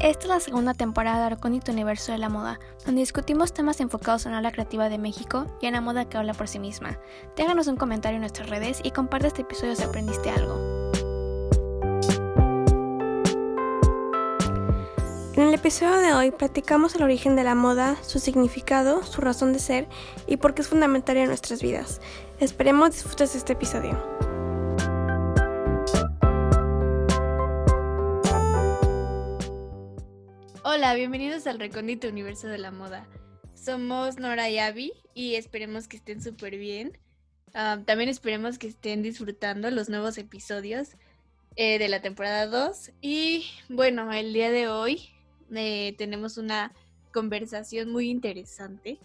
Esta 0.00 0.22
es 0.22 0.28
la 0.28 0.38
segunda 0.38 0.74
temporada 0.74 1.18
de 1.18 1.26
Arcónito 1.34 1.72
Universo 1.72 2.12
de 2.12 2.18
la 2.18 2.28
Moda, 2.28 2.60
donde 2.86 3.00
discutimos 3.00 3.52
temas 3.52 3.80
enfocados 3.80 4.26
en 4.26 4.42
la 4.42 4.52
creativa 4.52 4.88
de 4.88 4.96
México 4.96 5.46
y 5.60 5.66
en 5.66 5.72
la 5.72 5.80
moda 5.80 6.08
que 6.08 6.16
habla 6.16 6.34
por 6.34 6.46
sí 6.46 6.60
misma. 6.60 7.00
Déjanos 7.36 7.66
un 7.66 7.74
comentario 7.74 8.14
en 8.14 8.20
nuestras 8.20 8.48
redes 8.48 8.80
y 8.84 8.92
comparte 8.92 9.26
este 9.26 9.42
episodio 9.42 9.74
si 9.74 9.82
aprendiste 9.82 10.30
algo. 10.30 10.92
En 15.34 15.48
el 15.48 15.54
episodio 15.54 15.96
de 15.96 16.12
hoy 16.14 16.30
platicamos 16.30 16.94
el 16.94 17.02
origen 17.02 17.34
de 17.34 17.42
la 17.42 17.56
moda, 17.56 17.96
su 18.02 18.20
significado, 18.20 19.02
su 19.02 19.20
razón 19.20 19.52
de 19.52 19.58
ser 19.58 19.88
y 20.28 20.36
por 20.36 20.54
qué 20.54 20.62
es 20.62 20.68
fundamental 20.68 21.16
en 21.16 21.26
nuestras 21.26 21.60
vidas. 21.60 22.00
Esperemos 22.38 22.92
disfrutes 22.92 23.34
este 23.34 23.54
episodio. 23.54 24.27
Hola, 30.78 30.94
bienvenidos 30.94 31.48
al 31.48 31.58
recóndito 31.58 32.06
universo 32.06 32.46
de 32.46 32.56
la 32.56 32.70
moda. 32.70 33.08
Somos 33.52 34.20
Nora 34.20 34.48
y 34.48 34.60
Abby 34.60 34.92
y 35.12 35.34
esperemos 35.34 35.88
que 35.88 35.96
estén 35.96 36.22
súper 36.22 36.56
bien. 36.56 36.96
Ah, 37.52 37.80
también 37.84 38.08
esperemos 38.08 38.58
que 38.58 38.68
estén 38.68 39.02
disfrutando 39.02 39.72
los 39.72 39.88
nuevos 39.88 40.18
episodios 40.18 40.90
eh, 41.56 41.80
de 41.80 41.88
la 41.88 42.00
temporada 42.00 42.46
2. 42.46 42.92
Y 43.00 43.44
bueno, 43.68 44.12
el 44.12 44.32
día 44.32 44.52
de 44.52 44.68
hoy 44.68 45.08
eh, 45.52 45.96
tenemos 45.98 46.38
una 46.38 46.72
conversación 47.12 47.90
muy 47.90 48.08
interesante 48.08 49.00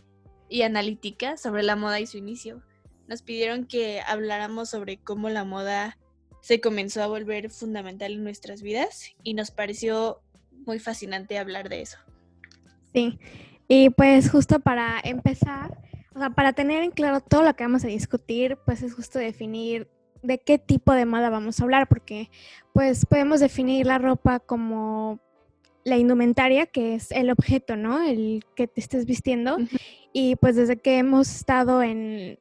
y 0.50 0.62
analítica 0.62 1.38
sobre 1.38 1.64
la 1.64 1.76
moda 1.76 2.00
y 2.00 2.05
su 2.05 2.20
inicio. 2.20 2.62
Nos 3.08 3.23
pidieron 3.23 3.66
que 3.66 4.00
habláramos 4.02 4.70
sobre 4.70 4.98
cómo 4.98 5.28
la 5.31 5.44
moda 5.44 5.98
se 6.40 6.62
comenzó 6.62 7.02
a 7.02 7.08
volver 7.08 7.50
fundamental 7.50 8.12
en 8.12 8.23
nuestras 8.23 8.62
vidas 8.62 9.16
y 9.23 9.34
nos 9.34 9.50
pareció 9.50 10.22
muy 10.66 10.80
fascinante 10.80 11.38
hablar 11.38 11.69
de 11.69 11.81
eso. 11.81 11.97
Sí, 12.94 13.19
y 13.67 13.89
pues 13.89 14.30
justo 14.30 14.59
para 14.59 15.00
empezar, 15.03 15.78
o 16.16 16.19
sea, 16.19 16.30
para 16.30 16.53
tener 16.53 16.83
en 16.83 16.92
claro 16.92 17.22
todo 17.22 17.44
lo 17.44 17.56
que 17.56 17.64
vamos 17.64 17.83
a 17.83 17.88
discutir, 17.88 18.58
pues 18.66 18.84
es 18.84 18.94
justo 18.94 19.19
definir 19.19 19.89
de 20.22 20.39
qué 20.39 20.58
tipo 20.58 20.94
de 20.94 21.06
moda 21.06 21.30
vamos 21.30 21.59
a 21.59 21.64
hablar, 21.64 21.88
porque 21.88 22.30
pues 22.73 23.06
podemos 23.06 23.39
definir 23.39 23.86
la 23.86 23.97
ropa 23.97 24.39
como 24.39 25.19
la 25.84 25.97
indumentaria, 25.97 26.66
que 26.66 26.95
es 26.95 27.11
el 27.11 27.30
objeto, 27.30 27.75
¿no? 27.75 28.02
El 28.02 28.45
que 28.56 28.67
te 28.67 28.80
estés 28.80 29.06
vistiendo. 29.06 29.58
Y 30.14 30.36
pues 30.38 30.56
desde 30.56 30.78
que 30.78 30.97
hemos 30.97 31.34
estado 31.34 31.84
en, 31.84 32.39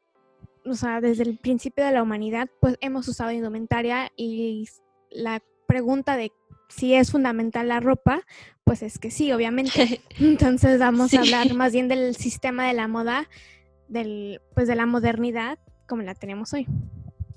o 0.64 0.74
sea, 0.74 1.00
desde 1.00 1.24
el 1.24 1.38
principio 1.38 1.84
de 1.84 1.92
la 1.92 2.02
humanidad, 2.02 2.48
pues 2.60 2.76
hemos 2.80 3.08
usado 3.08 3.32
indumentaria 3.32 4.12
y 4.16 4.68
la 5.10 5.42
pregunta 5.66 6.16
de 6.16 6.30
si 6.74 6.94
es 6.94 7.10
fundamental 7.10 7.68
la 7.68 7.80
ropa, 7.80 8.22
pues 8.64 8.82
es 8.82 8.98
que 8.98 9.10
sí, 9.10 9.32
obviamente. 9.32 10.00
Entonces 10.18 10.78
vamos 10.78 11.12
a 11.14 11.20
hablar 11.20 11.54
más 11.54 11.72
bien 11.72 11.88
del 11.88 12.16
sistema 12.16 12.66
de 12.66 12.72
la 12.72 12.88
moda, 12.88 13.28
del, 13.88 14.40
pues 14.54 14.68
de 14.68 14.76
la 14.76 14.86
modernidad 14.86 15.58
como 15.86 16.02
la 16.02 16.14
tenemos 16.14 16.52
hoy. 16.52 16.66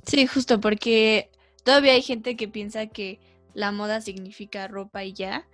Sí, 0.06 0.25
justo 0.28 0.61
porque 0.61 1.30
todavía 1.63 1.94
hay 1.94 2.02
gente 2.02 2.36
que 2.36 2.47
piensa 2.47 2.88
que 2.88 3.19
la 3.53 3.72
moda 3.72 4.02
significa 4.02 4.67
ropa 4.67 5.03
y 5.03 5.13
ya, 5.13 5.47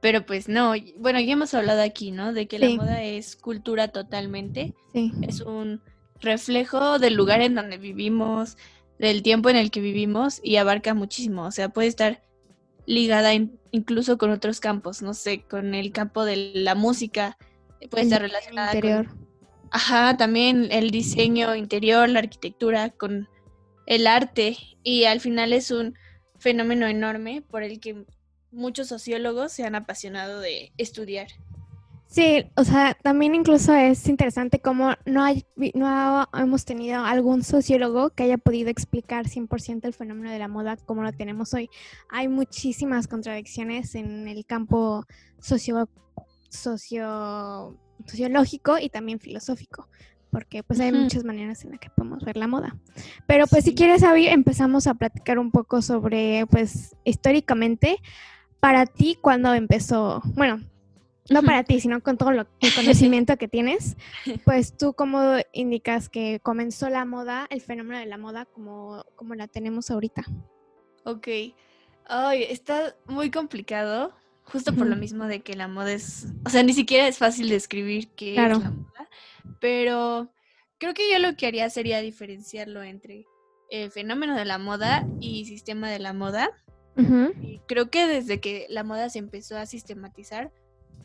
pero 0.00 0.24
pues 0.24 0.48
no, 0.48 0.74
bueno, 0.98 1.20
ya 1.20 1.32
hemos 1.32 1.52
hablado 1.54 1.82
aquí, 1.82 2.12
¿no? 2.12 2.32
De 2.32 2.46
que 2.46 2.58
la 2.58 2.70
moda 2.70 3.02
es 3.02 3.36
cultura 3.36 3.88
totalmente. 3.88 4.74
Sí. 4.92 5.12
Es 5.22 5.40
un 5.40 5.82
reflejo 6.20 6.98
del 6.98 7.14
lugar 7.14 7.40
en 7.42 7.54
donde 7.54 7.76
vivimos, 7.76 8.56
del 8.98 9.22
tiempo 9.22 9.50
en 9.50 9.56
el 9.56 9.70
que 9.70 9.80
vivimos 9.80 10.40
y 10.42 10.56
abarca 10.56 10.94
muchísimo. 10.94 11.44
O 11.44 11.50
sea, 11.50 11.70
puede 11.70 11.88
estar 11.88 12.22
ligada 12.86 13.32
incluso 13.72 14.16
con 14.16 14.30
otros 14.30 14.60
campos, 14.60 15.02
no 15.02 15.12
sé, 15.12 15.42
con 15.42 15.74
el 15.74 15.92
campo 15.92 16.24
de 16.24 16.52
la 16.54 16.74
música, 16.74 17.36
puede 17.90 18.04
estar 18.04 18.22
relacionada 18.22 18.74
interior. 18.74 19.08
con... 19.08 19.26
Ajá, 19.70 20.16
también 20.16 20.68
el 20.70 20.90
diseño 20.90 21.54
interior, 21.54 22.08
la 22.08 22.20
arquitectura, 22.20 22.90
con 22.90 23.28
el 23.86 24.06
arte 24.06 24.56
y 24.82 25.04
al 25.04 25.20
final 25.20 25.52
es 25.52 25.70
un 25.70 25.94
fenómeno 26.38 26.86
enorme 26.86 27.42
por 27.42 27.62
el 27.62 27.80
que 27.80 28.04
muchos 28.50 28.88
sociólogos 28.88 29.52
se 29.52 29.64
han 29.64 29.74
apasionado 29.74 30.40
de 30.40 30.72
estudiar. 30.76 31.28
Sí, 32.16 32.50
o 32.56 32.64
sea, 32.64 32.96
también 33.02 33.34
incluso 33.34 33.74
es 33.74 34.08
interesante 34.08 34.58
cómo 34.58 34.94
no, 35.04 35.22
hay, 35.22 35.44
no 35.74 36.26
hemos 36.32 36.64
tenido 36.64 37.04
algún 37.04 37.42
sociólogo 37.42 38.08
que 38.08 38.22
haya 38.22 38.38
podido 38.38 38.70
explicar 38.70 39.26
100% 39.26 39.84
el 39.84 39.92
fenómeno 39.92 40.30
de 40.30 40.38
la 40.38 40.48
moda 40.48 40.78
como 40.78 41.02
lo 41.02 41.12
tenemos 41.12 41.52
hoy. 41.52 41.68
Hay 42.08 42.28
muchísimas 42.28 43.06
contradicciones 43.06 43.94
en 43.96 44.28
el 44.28 44.46
campo 44.46 45.04
socio, 45.40 45.90
socio, 46.48 47.76
sociológico 48.06 48.78
y 48.78 48.88
también 48.88 49.20
filosófico, 49.20 49.86
porque 50.30 50.62
pues 50.62 50.80
hay 50.80 50.92
muchas 50.92 51.22
maneras 51.22 51.64
en 51.64 51.72
las 51.72 51.80
que 51.80 51.90
podemos 51.90 52.24
ver 52.24 52.38
la 52.38 52.48
moda. 52.48 52.78
Pero 53.26 53.46
pues 53.46 53.64
si 53.64 53.74
quieres, 53.74 54.02
Avi, 54.02 54.26
empezamos 54.26 54.86
a 54.86 54.94
platicar 54.94 55.38
un 55.38 55.50
poco 55.50 55.82
sobre, 55.82 56.46
pues, 56.46 56.96
históricamente, 57.04 57.98
para 58.58 58.86
ti, 58.86 59.18
¿cuándo 59.20 59.52
empezó? 59.52 60.22
Bueno, 60.34 60.62
no 61.30 61.42
para 61.42 61.64
ti, 61.64 61.80
sino 61.80 62.02
con 62.02 62.16
todo 62.16 62.32
lo, 62.32 62.46
el 62.60 62.74
conocimiento 62.74 63.36
que 63.36 63.48
tienes, 63.48 63.96
pues 64.44 64.76
tú 64.76 64.94
cómo 64.94 65.36
indicas 65.52 66.08
que 66.08 66.40
comenzó 66.40 66.88
la 66.88 67.04
moda, 67.04 67.46
el 67.50 67.60
fenómeno 67.60 67.98
de 67.98 68.06
la 68.06 68.18
moda 68.18 68.44
como, 68.46 69.04
como 69.16 69.34
la 69.34 69.48
tenemos 69.48 69.90
ahorita. 69.90 70.22
Ok. 71.04 71.28
Ay, 72.08 72.44
está 72.44 72.96
muy 73.06 73.30
complicado, 73.30 74.14
justo 74.44 74.72
por 74.74 74.86
lo 74.86 74.96
mismo 74.96 75.26
de 75.26 75.40
que 75.40 75.56
la 75.56 75.66
moda 75.66 75.92
es, 75.92 76.28
o 76.44 76.50
sea, 76.50 76.62
ni 76.62 76.72
siquiera 76.72 77.08
es 77.08 77.18
fácil 77.18 77.48
describir 77.48 78.08
qué 78.10 78.30
es 78.30 78.36
la 78.36 78.70
moda, 78.70 79.08
pero 79.60 80.30
creo 80.78 80.94
que 80.94 81.10
yo 81.10 81.18
lo 81.18 81.36
que 81.36 81.46
haría 81.46 81.68
sería 81.68 82.00
diferenciarlo 82.00 82.82
entre 82.82 83.26
el 83.70 83.90
fenómeno 83.90 84.36
de 84.36 84.44
la 84.44 84.58
moda 84.58 85.06
y 85.20 85.46
sistema 85.46 85.90
de 85.90 85.98
la 85.98 86.12
moda. 86.12 86.50
y 87.42 87.58
creo 87.66 87.90
que 87.90 88.06
desde 88.06 88.40
que 88.40 88.66
la 88.70 88.84
moda 88.84 89.10
se 89.10 89.18
empezó 89.18 89.58
a 89.58 89.66
sistematizar, 89.66 90.52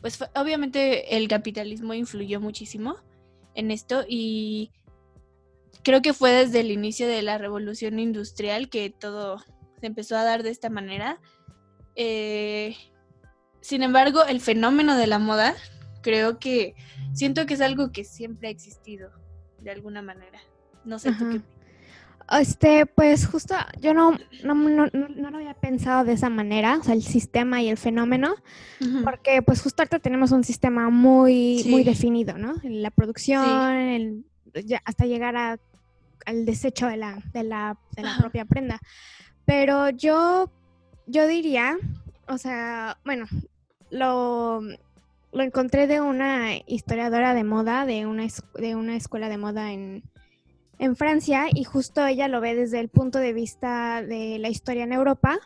pues 0.02 0.18
obviamente 0.34 1.16
el 1.16 1.28
capitalismo 1.28 1.94
influyó 1.94 2.40
muchísimo 2.40 2.96
en 3.54 3.70
esto 3.70 4.04
y 4.06 4.72
creo 5.84 6.02
que 6.02 6.12
fue 6.12 6.32
desde 6.32 6.60
el 6.60 6.70
inicio 6.70 7.06
de 7.06 7.22
la 7.22 7.38
revolución 7.38 7.98
industrial 7.98 8.68
que 8.68 8.90
todo 8.90 9.38
se 9.80 9.86
empezó 9.86 10.16
a 10.16 10.24
dar 10.24 10.42
de 10.42 10.50
esta 10.50 10.68
manera. 10.70 11.20
Eh, 11.94 12.76
sin 13.60 13.82
embargo, 13.82 14.24
el 14.24 14.40
fenómeno 14.40 14.96
de 14.96 15.06
la 15.06 15.20
moda 15.20 15.54
creo 16.02 16.38
que 16.40 16.74
siento 17.14 17.46
que 17.46 17.54
es 17.54 17.60
algo 17.60 17.92
que 17.92 18.04
siempre 18.04 18.48
ha 18.48 18.50
existido 18.50 19.12
de 19.60 19.70
alguna 19.70 20.02
manera. 20.02 20.40
No 20.84 20.98
sé 20.98 21.12
tú 21.12 21.30
qué 21.30 21.61
este, 22.38 22.86
pues 22.86 23.26
justo 23.26 23.54
yo 23.80 23.94
no, 23.94 24.12
no, 24.44 24.54
no, 24.54 24.86
no, 24.92 25.30
lo 25.30 25.36
había 25.36 25.54
pensado 25.54 26.04
de 26.04 26.12
esa 26.12 26.28
manera, 26.28 26.78
o 26.78 26.82
sea, 26.82 26.94
el 26.94 27.02
sistema 27.02 27.62
y 27.62 27.68
el 27.68 27.76
fenómeno, 27.76 28.34
porque 29.04 29.42
pues 29.42 29.62
justo 29.62 29.82
ahorita 29.82 29.98
tenemos 29.98 30.32
un 30.32 30.44
sistema 30.44 30.90
muy, 30.90 31.64
muy 31.68 31.84
definido, 31.84 32.38
¿no? 32.38 32.54
La 32.62 32.90
producción, 32.90 34.24
hasta 34.84 35.06
llegar 35.06 35.36
a, 35.36 35.58
al 36.26 36.44
desecho 36.44 36.86
de 36.86 36.96
la, 36.96 37.22
de 37.32 37.44
la, 37.44 37.78
de 37.96 38.02
la 38.02 38.16
propia 38.18 38.44
prenda. 38.44 38.80
Pero 39.44 39.90
yo, 39.90 40.50
yo 41.06 41.26
diría, 41.26 41.76
o 42.28 42.38
sea, 42.38 42.98
bueno, 43.04 43.26
lo, 43.90 44.60
lo 45.32 45.42
encontré 45.42 45.86
de 45.86 46.00
una 46.00 46.56
historiadora 46.66 47.34
de 47.34 47.44
moda, 47.44 47.86
de 47.86 48.06
una, 48.06 48.26
de 48.54 48.76
una 48.76 48.96
escuela 48.96 49.28
de 49.28 49.38
moda 49.38 49.72
en, 49.72 50.02
en 50.78 50.96
Francia 50.96 51.46
y 51.52 51.64
justo 51.64 52.06
ella 52.06 52.28
lo 52.28 52.40
ve 52.40 52.54
desde 52.54 52.80
el 52.80 52.88
punto 52.88 53.18
de 53.18 53.32
vista 53.32 54.02
de 54.02 54.38
la 54.38 54.48
historia 54.48 54.84
en 54.84 54.92
Europa, 54.92 55.38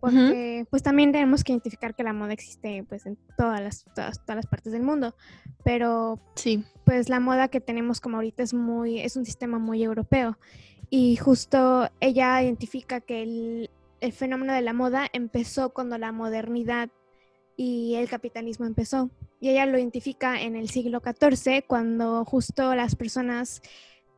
porque 0.00 0.66
pues 0.70 0.82
también 0.82 1.12
tenemos 1.12 1.44
que 1.44 1.52
identificar 1.52 1.94
que 1.94 2.02
la 2.02 2.12
moda 2.12 2.32
existe 2.32 2.84
pues 2.88 3.06
en 3.06 3.16
todas 3.36 3.60
las, 3.60 3.84
todas, 3.94 4.20
las 4.26 4.46
partes 4.46 4.72
del 4.72 4.82
mundo, 4.82 5.14
pero 5.64 6.20
sí. 6.34 6.64
pues 6.84 7.08
la 7.08 7.20
moda 7.20 7.48
que 7.48 7.60
tenemos 7.60 8.00
como 8.00 8.16
ahorita 8.16 8.42
es 8.42 8.52
muy, 8.52 8.98
es 9.00 9.16
un 9.16 9.24
sistema 9.24 9.58
muy 9.58 9.82
europeo 9.82 10.38
y 10.90 11.16
justo 11.16 11.88
ella 12.00 12.42
identifica 12.42 13.00
que 13.00 13.22
el, 13.22 13.70
el 14.00 14.12
fenómeno 14.12 14.52
de 14.52 14.62
la 14.62 14.72
moda 14.72 15.06
empezó 15.12 15.72
cuando 15.72 15.96
la 15.98 16.10
modernidad 16.10 16.90
y 17.56 17.94
el 17.94 18.08
capitalismo 18.08 18.66
empezó. 18.66 19.10
Y 19.40 19.50
ella 19.50 19.66
lo 19.66 19.78
identifica 19.78 20.40
en 20.40 20.56
el 20.56 20.68
siglo 20.68 21.00
XIV, 21.00 21.64
cuando 21.66 22.24
justo 22.24 22.74
las 22.74 22.96
personas 22.96 23.62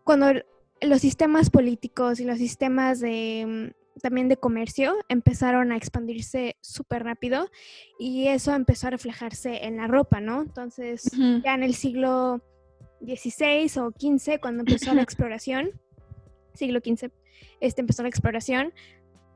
cuando 0.04 0.32
los 0.80 1.00
sistemas 1.00 1.50
políticos 1.50 2.20
y 2.20 2.24
los 2.24 2.38
sistemas 2.38 3.00
de 3.00 3.72
mm, 3.74 4.00
también 4.00 4.28
de 4.28 4.36
comercio 4.36 4.96
empezaron 5.08 5.72
a 5.72 5.76
expandirse 5.76 6.56
súper 6.60 7.04
rápido 7.04 7.48
y 7.98 8.28
eso 8.28 8.52
empezó 8.52 8.88
a 8.88 8.90
reflejarse 8.90 9.64
en 9.64 9.76
la 9.76 9.86
ropa, 9.86 10.20
¿no? 10.20 10.42
Entonces, 10.42 11.10
ya 11.44 11.54
en 11.54 11.62
el 11.62 11.74
siglo 11.74 12.42
XVI 13.00 13.70
o 13.80 13.92
XV, 13.92 14.40
cuando 14.40 14.62
empezó 14.62 14.94
la 14.94 15.02
exploración, 15.02 15.70
siglo 16.54 16.80
XV, 16.80 17.10
este 17.60 17.80
empezó 17.80 18.02
la 18.02 18.08
exploración 18.08 18.72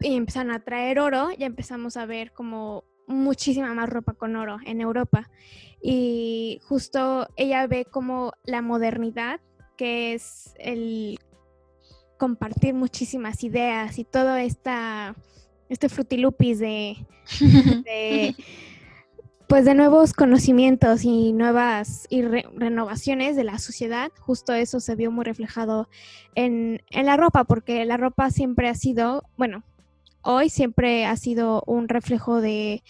y 0.00 0.17
empezaron 0.17 0.53
a 0.53 0.61
traer 0.61 0.99
oro, 1.00 1.31
ya 1.38 1.47
empezamos 1.47 1.97
a 1.97 2.06
ver 2.06 2.32
como 2.32 2.85
muchísima 3.06 3.73
más 3.75 3.88
ropa 3.88 4.12
con 4.15 4.37
oro 4.37 4.59
en 4.67 4.81
Europa. 4.81 5.31
Y 5.81 6.61
justo 6.65 7.29
ella 7.37 7.67
ve 7.67 7.85
como 7.85 8.32
la 8.44 8.62
modernidad, 8.62 9.41
que 9.79 10.13
es 10.13 10.53
el 10.59 11.19
compartir 12.19 12.75
muchísimas 12.75 13.43
ideas 13.45 13.99
y 13.99 14.05
todo 14.05 14.37
esta, 14.37 15.15
este 15.71 15.89
frutilupis 15.89 16.59
de, 16.59 16.97
de 17.85 18.35
pues 19.47 19.65
de 19.65 19.75
nuevos 19.75 20.13
conocimientos 20.13 21.05
y 21.05 21.33
nuevas 21.33 22.07
y 22.11 22.21
renovaciones 22.21 23.35
de 23.35 23.45
la 23.45 23.59
sociedad, 23.59 24.11
justo 24.21 24.53
eso 24.53 24.79
se 24.79 24.95
vio 24.95 25.11
muy 25.11 25.25
reflejado 25.25 25.89
en, 26.35 26.83
en, 26.91 27.07
la 27.07 27.17
ropa, 27.17 27.45
porque 27.45 27.87
la 27.87 27.97
ropa 27.97 28.31
siempre 28.31 28.69
ha 28.69 28.75
sido, 28.75 29.23
bueno, 29.39 29.63
hoy 30.21 30.51
siempre 30.51 31.07
ha 31.07 31.17
sido 31.17 31.63
un 31.67 31.89
reflejo 31.89 32.43
de, 32.43 32.83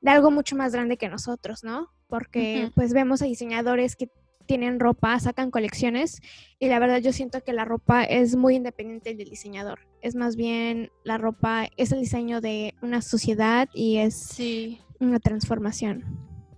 de 0.00 0.10
algo 0.10 0.32
mucho 0.32 0.56
más 0.56 0.72
grande 0.72 0.96
que 0.96 1.08
nosotros, 1.08 1.62
¿no? 1.62 1.88
Porque 2.08 2.70
pues 2.74 2.92
vemos 2.92 3.22
a 3.22 3.26
diseñadores 3.26 3.94
que 3.94 4.10
tienen 4.42 4.80
ropa, 4.80 5.18
sacan 5.18 5.50
colecciones 5.50 6.20
y 6.58 6.68
la 6.68 6.78
verdad 6.78 6.98
yo 6.98 7.12
siento 7.12 7.42
que 7.42 7.52
la 7.52 7.64
ropa 7.64 8.04
es 8.04 8.36
muy 8.36 8.56
independiente 8.56 9.14
del 9.14 9.30
diseñador. 9.30 9.86
Es 10.00 10.14
más 10.14 10.36
bien 10.36 10.90
la 11.04 11.18
ropa 11.18 11.68
es 11.76 11.92
el 11.92 12.00
diseño 12.00 12.40
de 12.40 12.74
una 12.82 13.02
sociedad 13.02 13.68
y 13.72 13.98
es 13.98 14.14
sí 14.14 14.80
una 15.02 15.20
transformación. 15.20 16.04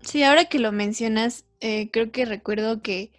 Sí, 0.02 0.22
ahora 0.22 0.44
que 0.44 0.58
lo 0.58 0.70
mencionas, 0.70 1.46
eh, 1.60 1.90
creo 1.90 2.12
que 2.12 2.26
recuerdo 2.26 2.82
que 2.82 3.10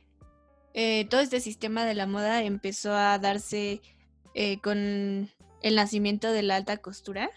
eh, 0.73 1.07
todo 1.09 1.21
este 1.21 1.39
sistema 1.39 1.85
de 1.85 1.95
la 1.95 2.05
moda 2.05 2.43
empezó 2.43 2.93
a 2.93 3.17
darse 3.17 3.81
eh, 4.33 4.59
con 4.61 5.29
el 5.61 5.75
nacimiento 5.75 6.31
de 6.31 6.43
la 6.43 6.57
alta 6.57 6.77
costura. 6.77 7.31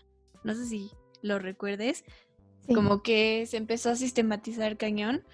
No 0.44 0.54
sé 0.54 0.66
si 0.66 0.90
lo 1.22 1.38
recuerdes. 1.38 2.04
Como 2.74 3.02
que 3.02 3.46
se 3.46 3.56
empezó 3.56 3.88
a 3.88 3.96
sistematizar 3.96 4.76
cañón. 4.76 5.24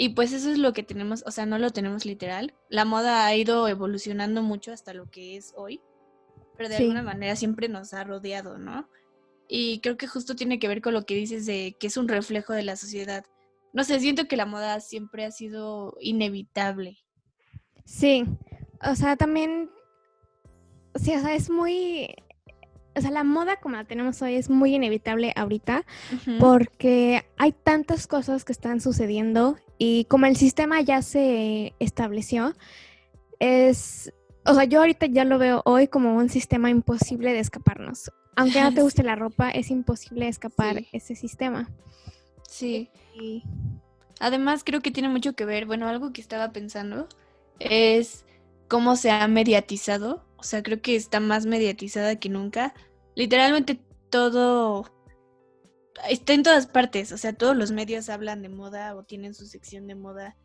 Y 0.00 0.10
pues 0.10 0.32
eso 0.32 0.52
es 0.52 0.58
lo 0.58 0.72
que 0.72 0.84
tenemos, 0.84 1.24
o 1.26 1.32
sea, 1.32 1.44
no 1.44 1.58
lo 1.58 1.70
tenemos 1.70 2.06
literal. 2.06 2.54
La 2.68 2.84
moda 2.84 3.26
ha 3.26 3.34
ido 3.34 3.66
evolucionando 3.66 4.44
mucho 4.44 4.72
hasta 4.72 4.94
lo 4.94 5.10
que 5.10 5.36
es 5.36 5.52
hoy, 5.56 5.80
pero 6.56 6.68
de 6.68 6.76
alguna 6.76 7.02
manera 7.02 7.34
siempre 7.34 7.68
nos 7.68 7.92
ha 7.92 8.04
rodeado, 8.04 8.58
¿no? 8.58 8.88
Y 9.48 9.80
creo 9.80 9.96
que 9.96 10.06
justo 10.06 10.36
tiene 10.36 10.60
que 10.60 10.68
ver 10.68 10.82
con 10.82 10.94
lo 10.94 11.04
que 11.04 11.16
dices 11.16 11.46
de 11.46 11.76
que 11.80 11.88
es 11.88 11.96
un 11.96 12.06
reflejo 12.06 12.52
de 12.52 12.62
la 12.62 12.76
sociedad. 12.76 13.24
No 13.72 13.82
sé, 13.82 13.98
siento 13.98 14.28
que 14.28 14.36
la 14.36 14.46
moda 14.46 14.78
siempre 14.78 15.24
ha 15.24 15.32
sido 15.32 15.96
inevitable. 16.00 16.98
Sí, 17.84 18.24
o 18.88 18.94
sea, 18.94 19.16
también, 19.16 19.68
sí, 20.94 21.12
o 21.12 21.20
sea, 21.20 21.34
es 21.34 21.50
muy, 21.50 22.14
o 22.94 23.00
sea, 23.00 23.10
la 23.10 23.24
moda 23.24 23.56
como 23.56 23.74
la 23.74 23.84
tenemos 23.84 24.22
hoy 24.22 24.36
es 24.36 24.48
muy 24.48 24.76
inevitable 24.76 25.32
ahorita 25.34 25.84
porque 26.38 27.24
hay 27.36 27.50
tantas 27.50 28.06
cosas 28.06 28.44
que 28.44 28.52
están 28.52 28.80
sucediendo 28.80 29.56
y 29.78 30.04
como 30.04 30.26
el 30.26 30.36
sistema 30.36 30.80
ya 30.80 31.02
se 31.02 31.74
estableció, 31.78 32.54
es, 33.38 34.12
o 34.44 34.54
sea, 34.54 34.64
yo 34.64 34.80
ahorita 34.80 35.06
ya 35.06 35.24
lo 35.24 35.38
veo 35.38 35.62
hoy 35.64 35.88
como 35.88 36.16
un 36.16 36.28
sistema 36.28 36.70
imposible 36.70 37.32
de 37.32 37.38
escaparnos 37.38 38.10
aunque 38.38 38.62
no 38.62 38.72
te 38.72 38.82
guste 38.82 39.02
la 39.02 39.16
ropa, 39.16 39.50
es 39.50 39.70
imposible 39.70 40.28
escapar 40.28 40.84
ese 40.92 41.14
sistema. 41.16 41.68
Sí. 42.48 42.90
Además, 44.20 44.62
creo 44.64 44.80
que 44.80 44.90
tiene 44.90 45.08
mucho 45.08 45.34
que 45.34 45.44
ver, 45.44 45.66
bueno, 45.66 45.88
algo 45.88 46.12
que 46.12 46.20
estaba 46.20 46.52
pensando 46.52 47.08
es 47.58 48.24
cómo 48.68 48.96
se 48.96 49.10
ha 49.10 49.26
mediatizado. 49.26 50.24
O 50.36 50.44
sea, 50.44 50.62
creo 50.62 50.80
que 50.80 50.94
está 50.94 51.18
más 51.18 51.46
mediatizada 51.46 52.16
que 52.16 52.28
nunca. 52.28 52.74
Literalmente 53.16 53.80
todo 54.08 54.88
está 56.08 56.34
en 56.34 56.42
todas 56.42 56.66
partes. 56.66 57.12
O 57.12 57.18
sea, 57.18 57.32
todos 57.32 57.56
los 57.56 57.70
medios 57.70 58.08
hablan 58.08 58.42
de 58.42 58.48
moda 58.48 58.94
o 58.94 59.04
tienen 59.04 59.34
su 59.34 59.46
sección 59.46 59.86
de 59.86 59.94
moda. 59.94 60.36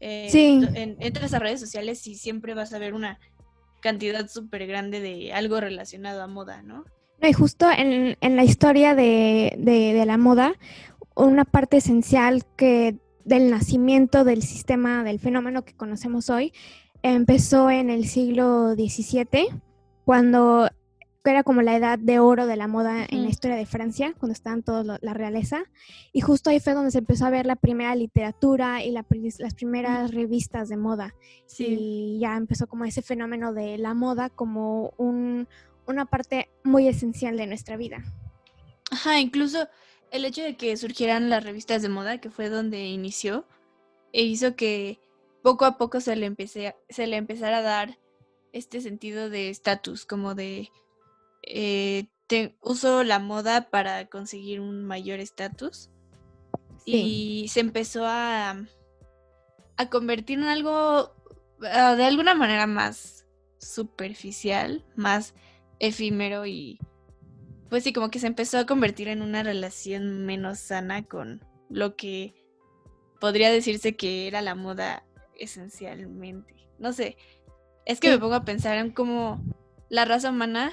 Eh, 0.00 0.28
sí. 0.30 0.60
entras 1.00 1.34
a 1.34 1.40
redes 1.40 1.60
sociales 1.60 2.06
y 2.06 2.14
siempre 2.14 2.54
vas 2.54 2.72
a 2.72 2.78
ver 2.78 2.94
una 2.94 3.18
cantidad 3.80 4.28
súper 4.28 4.66
grande 4.66 5.00
de 5.00 5.32
algo 5.32 5.60
relacionado 5.60 6.22
a 6.22 6.26
moda, 6.26 6.62
¿no? 6.62 6.84
No, 7.20 7.28
y 7.28 7.32
justo 7.32 7.66
en, 7.70 8.16
la 8.20 8.44
historia 8.44 8.94
de, 8.94 10.02
la 10.06 10.18
moda, 10.18 10.54
una 11.16 11.44
parte 11.44 11.78
esencial 11.78 12.44
que 12.56 12.96
del 13.24 13.50
nacimiento 13.50 14.24
del 14.24 14.42
sistema, 14.42 15.02
del 15.02 15.18
fenómeno 15.18 15.64
que 15.64 15.74
conocemos 15.74 16.30
hoy, 16.30 16.52
empezó 17.02 17.70
en 17.70 17.90
el 17.90 18.06
siglo 18.06 18.74
XVII, 18.74 19.48
cuando 20.04 20.70
era 21.30 21.42
como 21.42 21.62
la 21.62 21.76
edad 21.76 21.98
de 21.98 22.18
oro 22.18 22.46
de 22.46 22.56
la 22.56 22.68
moda 22.68 23.04
en 23.08 23.22
la 23.22 23.28
historia 23.28 23.56
de 23.56 23.66
Francia, 23.66 24.14
cuando 24.18 24.32
estaban 24.32 24.62
todos 24.62 24.98
la 25.00 25.14
realeza. 25.14 25.64
Y 26.12 26.20
justo 26.20 26.50
ahí 26.50 26.60
fue 26.60 26.74
donde 26.74 26.90
se 26.90 26.98
empezó 26.98 27.26
a 27.26 27.30
ver 27.30 27.46
la 27.46 27.56
primera 27.56 27.94
literatura 27.94 28.84
y 28.84 28.90
las 28.90 29.54
primeras 29.54 30.12
revistas 30.12 30.68
de 30.68 30.76
moda. 30.76 31.14
Sí. 31.46 31.76
Y 31.78 32.18
ya 32.20 32.36
empezó 32.36 32.66
como 32.66 32.84
ese 32.84 33.02
fenómeno 33.02 33.52
de 33.52 33.78
la 33.78 33.94
moda 33.94 34.30
como 34.30 34.92
un, 34.96 35.48
una 35.86 36.06
parte 36.06 36.50
muy 36.64 36.88
esencial 36.88 37.36
de 37.36 37.46
nuestra 37.46 37.76
vida. 37.76 38.04
Ajá, 38.90 39.20
incluso 39.20 39.68
el 40.10 40.24
hecho 40.24 40.42
de 40.42 40.56
que 40.56 40.76
surgieran 40.76 41.30
las 41.30 41.44
revistas 41.44 41.82
de 41.82 41.88
moda, 41.88 42.18
que 42.18 42.30
fue 42.30 42.48
donde 42.48 42.86
inició, 42.86 43.46
e 44.12 44.22
hizo 44.22 44.56
que 44.56 45.00
poco 45.42 45.64
a 45.64 45.78
poco 45.78 46.00
se 46.00 46.16
le, 46.16 46.26
empecé, 46.26 46.74
se 46.88 47.06
le 47.06 47.16
empezara 47.16 47.58
a 47.58 47.62
dar 47.62 47.98
este 48.52 48.80
sentido 48.80 49.30
de 49.30 49.50
estatus, 49.50 50.06
como 50.06 50.34
de 50.34 50.70
eh, 51.48 52.08
uso 52.60 53.04
la 53.04 53.18
moda 53.18 53.70
para 53.70 54.06
conseguir 54.06 54.60
un 54.60 54.84
mayor 54.84 55.20
estatus. 55.20 55.90
Y 56.84 57.48
se 57.50 57.60
empezó 57.60 58.06
a, 58.06 58.64
a 59.76 59.90
convertir 59.90 60.38
en 60.38 60.44
algo 60.44 61.14
ah, 61.62 61.94
de 61.96 62.04
alguna 62.04 62.34
manera 62.34 62.66
más 62.66 63.26
superficial, 63.58 64.86
más 64.96 65.34
efímero 65.80 66.46
y 66.46 66.78
pues 67.68 67.84
sí, 67.84 67.92
como 67.92 68.10
que 68.10 68.18
se 68.18 68.26
empezó 68.26 68.58
a 68.58 68.66
convertir 68.66 69.08
en 69.08 69.20
una 69.20 69.42
relación 69.42 70.24
menos 70.24 70.58
sana 70.58 71.04
con 71.04 71.44
lo 71.68 71.96
que 71.96 72.34
podría 73.20 73.50
decirse 73.50 73.96
que 73.96 74.26
era 74.26 74.40
la 74.40 74.54
moda 74.54 75.04
esencialmente. 75.34 76.54
No 76.78 76.92
sé, 76.92 77.16
es 77.84 78.00
que 78.00 78.10
me 78.10 78.18
pongo 78.18 78.34
a 78.34 78.44
pensar 78.44 78.78
en 78.78 78.90
cómo 78.90 79.42
la 79.90 80.04
raza 80.04 80.30
humana, 80.30 80.72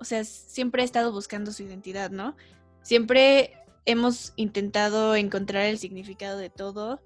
o 0.00 0.04
sea, 0.04 0.24
siempre 0.24 0.82
ha 0.82 0.84
estado 0.84 1.12
buscando 1.12 1.52
su 1.52 1.62
identidad, 1.62 2.10
¿no? 2.10 2.36
Siempre 2.82 3.52
hemos 3.84 4.32
intentado 4.36 5.16
encontrar 5.16 5.64
el 5.66 5.78
significado 5.78 6.38
de 6.38 6.50
todo. 6.50 7.00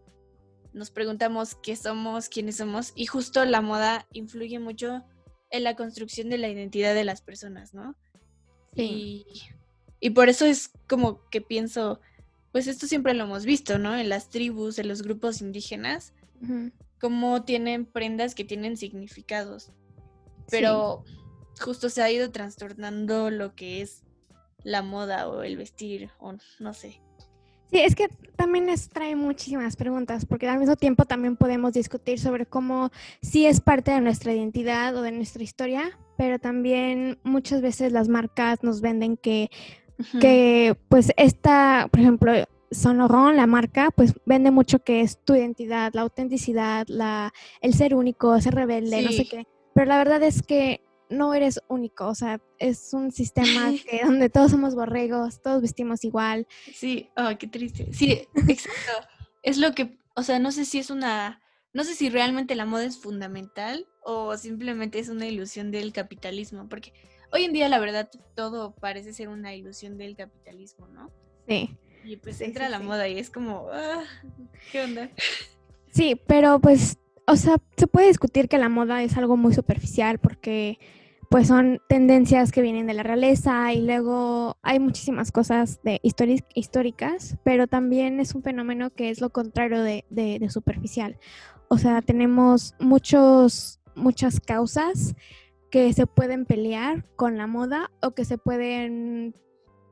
Nos 0.72 0.90
preguntamos 0.90 1.54
qué 1.62 1.76
somos, 1.76 2.28
quiénes 2.28 2.56
somos, 2.56 2.92
y 2.94 3.06
justo 3.06 3.44
la 3.44 3.60
moda 3.60 4.06
influye 4.12 4.58
mucho 4.58 5.04
en 5.50 5.64
la 5.64 5.76
construcción 5.76 6.30
de 6.30 6.38
la 6.38 6.48
identidad 6.48 6.94
de 6.94 7.04
las 7.04 7.20
personas, 7.20 7.74
¿no? 7.74 7.94
Sí. 8.74 9.26
Y, 10.00 10.10
por 10.10 10.28
eso 10.28 10.46
es 10.46 10.70
como 10.88 11.28
que 11.30 11.40
pienso, 11.40 12.00
pues 12.50 12.66
esto 12.66 12.86
siempre 12.86 13.14
lo 13.14 13.24
hemos 13.24 13.44
visto, 13.44 13.78
¿no? 13.78 13.96
En 13.96 14.08
las 14.08 14.30
tribus, 14.30 14.78
en 14.78 14.88
los 14.88 15.02
grupos 15.02 15.40
indígenas, 15.40 16.14
cómo 17.00 17.44
tienen 17.44 17.86
prendas 17.86 18.34
que 18.34 18.44
tienen 18.44 18.76
significados. 18.76 19.70
Pero 20.50 21.04
justo 21.62 21.88
se 21.88 22.02
ha 22.02 22.10
ido 22.10 22.30
trastornando 22.30 23.30
lo 23.30 23.54
que 23.54 23.80
es 23.80 24.02
la 24.64 24.82
moda 24.82 25.28
o 25.28 25.42
el 25.42 25.56
vestir, 25.56 26.10
o 26.18 26.34
no 26.58 26.74
sé. 26.74 27.00
Sí, 27.70 27.80
es 27.80 27.94
que 27.94 28.08
también 28.36 28.66
les 28.66 28.90
trae 28.90 29.16
muchísimas 29.16 29.76
preguntas, 29.76 30.26
porque 30.26 30.46
al 30.46 30.58
mismo 30.58 30.76
tiempo 30.76 31.06
también 31.06 31.36
podemos 31.36 31.72
discutir 31.72 32.20
sobre 32.20 32.44
cómo 32.44 32.90
sí 33.22 33.46
es 33.46 33.62
parte 33.62 33.92
de 33.92 34.02
nuestra 34.02 34.34
identidad 34.34 34.94
o 34.94 35.00
de 35.00 35.10
nuestra 35.10 35.42
historia, 35.42 35.98
pero 36.18 36.38
también 36.38 37.18
muchas 37.22 37.62
veces 37.62 37.92
las 37.92 38.08
marcas 38.08 38.62
nos 38.62 38.82
venden 38.82 39.16
que, 39.16 39.50
que 40.20 40.76
pues 40.90 41.12
esta, 41.16 41.88
por 41.90 42.00
ejemplo, 42.00 42.32
Laurent, 42.84 43.36
la 43.36 43.46
marca, 43.46 43.90
pues 43.90 44.14
vende 44.26 44.50
mucho 44.50 44.80
que 44.80 45.00
es 45.00 45.18
tu 45.24 45.34
identidad, 45.34 45.92
la 45.94 46.02
autenticidad, 46.02 46.86
la, 46.88 47.32
el 47.62 47.72
ser 47.72 47.94
único, 47.94 48.38
ser 48.40 48.54
rebelde, 48.54 49.02
no 49.02 49.12
sé 49.12 49.26
qué. 49.26 49.46
Pero 49.74 49.86
la 49.86 49.96
verdad 49.96 50.22
es 50.22 50.42
que 50.42 50.82
no 51.12 51.34
eres 51.34 51.60
único, 51.68 52.08
o 52.08 52.14
sea, 52.14 52.40
es 52.58 52.92
un 52.92 53.10
sistema 53.12 53.72
que, 53.90 54.04
donde 54.04 54.30
todos 54.30 54.50
somos 54.50 54.74
borregos, 54.74 55.40
todos 55.42 55.62
vestimos 55.62 56.04
igual. 56.04 56.46
Sí, 56.74 57.10
ay, 57.14 57.36
qué 57.36 57.46
triste. 57.46 57.92
Sí, 57.92 58.26
exacto. 58.48 59.08
es 59.42 59.58
lo 59.58 59.72
que, 59.74 59.98
o 60.14 60.22
sea, 60.22 60.38
no 60.38 60.52
sé 60.52 60.64
si 60.64 60.78
es 60.78 60.90
una, 60.90 61.40
no 61.72 61.84
sé 61.84 61.94
si 61.94 62.10
realmente 62.10 62.54
la 62.54 62.66
moda 62.66 62.84
es 62.84 62.98
fundamental 62.98 63.86
o 64.02 64.36
simplemente 64.36 64.98
es 64.98 65.08
una 65.08 65.26
ilusión 65.26 65.70
del 65.70 65.92
capitalismo, 65.92 66.68
porque 66.68 66.92
hoy 67.32 67.44
en 67.44 67.52
día 67.52 67.68
la 67.68 67.78
verdad 67.78 68.10
todo 68.34 68.74
parece 68.74 69.12
ser 69.12 69.28
una 69.28 69.54
ilusión 69.54 69.96
del 69.98 70.16
capitalismo, 70.16 70.88
¿no? 70.88 71.10
Sí. 71.48 71.76
Y 72.04 72.16
pues 72.16 72.40
entra 72.40 72.68
la 72.68 72.80
moda 72.80 73.08
y 73.08 73.18
es 73.18 73.30
como, 73.30 73.68
ah, 73.72 74.02
¿qué 74.72 74.82
onda? 74.82 75.10
Sí, 75.92 76.20
pero 76.26 76.58
pues, 76.58 76.98
o 77.26 77.36
sea, 77.36 77.56
se 77.76 77.86
puede 77.86 78.08
discutir 78.08 78.48
que 78.48 78.58
la 78.58 78.68
moda 78.68 79.02
es 79.02 79.16
algo 79.16 79.36
muy 79.36 79.54
superficial 79.54 80.18
porque 80.18 80.78
pues 81.32 81.48
son 81.48 81.80
tendencias 81.88 82.52
que 82.52 82.60
vienen 82.60 82.86
de 82.86 82.92
la 82.92 83.02
realeza 83.02 83.72
y 83.72 83.80
luego 83.80 84.58
hay 84.60 84.78
muchísimas 84.78 85.32
cosas 85.32 85.80
de 85.82 85.98
históricas, 86.02 87.38
pero 87.42 87.66
también 87.66 88.20
es 88.20 88.34
un 88.34 88.42
fenómeno 88.42 88.90
que 88.90 89.08
es 89.08 89.22
lo 89.22 89.30
contrario 89.30 89.80
de, 89.80 90.04
de, 90.10 90.50
superficial. 90.50 91.18
O 91.68 91.78
sea, 91.78 92.02
tenemos 92.02 92.74
muchos, 92.78 93.80
muchas 93.94 94.40
causas 94.40 95.16
que 95.70 95.90
se 95.94 96.06
pueden 96.06 96.44
pelear 96.44 97.06
con 97.16 97.38
la 97.38 97.46
moda 97.46 97.90
o 98.02 98.10
que 98.10 98.26
se 98.26 98.36
pueden 98.36 99.34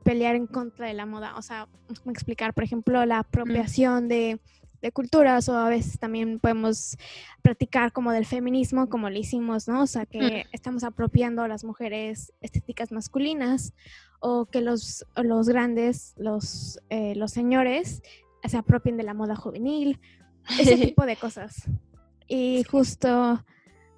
pelear 0.03 0.35
en 0.35 0.45
contra 0.45 0.85
de 0.85 0.93
la 0.93 1.07
moda. 1.07 1.35
O 1.37 1.41
sea, 1.41 1.67
explicar, 2.05 2.53
por 2.53 2.65
ejemplo, 2.65 3.03
la 3.07 3.17
apropiación 3.17 4.07
de 4.07 4.39
de 4.81 4.91
culturas 4.91 5.47
o 5.49 5.57
a 5.57 5.69
veces 5.69 5.99
también 5.99 6.39
podemos 6.39 6.97
practicar 7.41 7.91
como 7.91 8.11
del 8.11 8.25
feminismo 8.25 8.89
como 8.89 9.09
lo 9.09 9.17
hicimos, 9.17 9.67
¿no? 9.67 9.83
O 9.83 9.87
sea, 9.87 10.05
que 10.05 10.45
estamos 10.51 10.83
apropiando 10.83 11.43
a 11.43 11.47
las 11.47 11.63
mujeres 11.63 12.33
estéticas 12.41 12.91
masculinas 12.91 13.73
o 14.19 14.45
que 14.45 14.61
los, 14.61 15.05
los 15.15 15.47
grandes, 15.47 16.13
los, 16.17 16.79
eh, 16.89 17.15
los 17.15 17.31
señores 17.31 18.01
se 18.43 18.57
apropien 18.57 18.97
de 18.97 19.03
la 19.03 19.13
moda 19.13 19.35
juvenil, 19.35 19.99
ese 20.59 20.77
tipo 20.77 21.05
de 21.05 21.15
cosas. 21.15 21.69
Y 22.27 22.63
justo, 22.63 23.45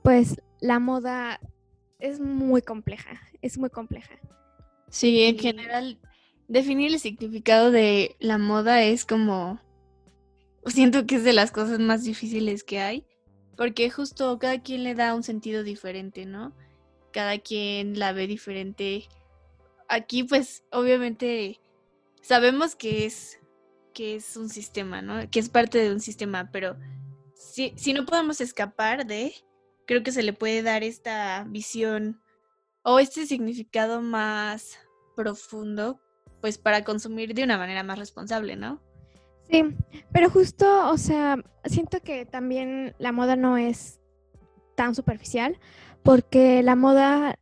pues 0.02 0.42
la 0.60 0.80
moda 0.80 1.40
es 2.00 2.20
muy 2.20 2.62
compleja, 2.62 3.22
es 3.42 3.58
muy 3.58 3.70
compleja. 3.70 4.16
Sí, 4.90 5.24
en 5.24 5.40
general, 5.40 6.00
definir 6.48 6.92
el 6.92 7.00
significado 7.00 7.72
de 7.72 8.16
la 8.20 8.38
moda 8.38 8.84
es 8.84 9.06
como 9.06 9.60
siento 10.68 11.06
que 11.06 11.16
es 11.16 11.24
de 11.24 11.34
las 11.34 11.52
cosas 11.52 11.80
más 11.80 12.04
difíciles 12.04 12.64
que 12.64 12.80
hay, 12.80 13.06
porque 13.56 13.90
justo 13.90 14.40
cada 14.40 14.62
quien 14.62 14.84
le 14.84 14.96
da 14.96 15.16
un 15.16 15.24
sentido 15.24 15.64
diferente, 15.64 16.26
¿no? 16.26 16.54
Cada 17.12 17.38
quien 17.38 18.00
la 18.00 18.12
ve 18.14 18.28
diferente. 18.28 19.08
Aquí 19.88 20.24
pues 20.24 20.64
obviamente 20.72 21.60
sabemos 22.22 22.76
que 22.76 23.06
es 23.06 23.40
que 23.94 24.16
es 24.16 24.36
un 24.38 24.50
sistema, 24.50 25.02
¿no? 25.02 25.30
Que 25.30 25.40
es 25.40 25.50
parte 25.50 25.78
de 25.78 25.92
un 25.92 26.00
sistema, 26.00 26.50
pero 26.52 26.76
si, 27.36 27.74
si 27.78 27.94
no 27.94 28.06
podemos 28.06 28.42
escapar 28.42 29.06
de, 29.06 29.34
creo 29.86 30.02
que 30.02 30.12
se 30.12 30.24
le 30.24 30.34
puede 30.34 30.64
dar 30.64 30.84
esta 30.84 31.46
visión 31.48 32.20
o 32.82 33.00
este 33.00 33.28
significado 33.28 34.02
más 34.02 34.80
profundo, 35.16 36.02
pues 36.42 36.58
para 36.58 36.84
consumir 36.84 37.34
de 37.34 37.44
una 37.44 37.58
manera 37.58 37.84
más 37.84 38.00
responsable, 38.00 38.56
¿no? 38.56 38.82
Sí, 39.54 39.64
pero 40.12 40.32
justo, 40.32 40.90
o 40.90 40.98
sea, 40.98 41.38
siento 41.66 42.00
que 42.00 42.26
también 42.26 42.96
la 42.98 43.12
moda 43.12 43.36
no 43.36 43.56
es 43.56 44.00
tan 44.74 44.96
superficial, 44.96 45.60
porque 46.02 46.64
la 46.64 46.76
moda 46.76 47.38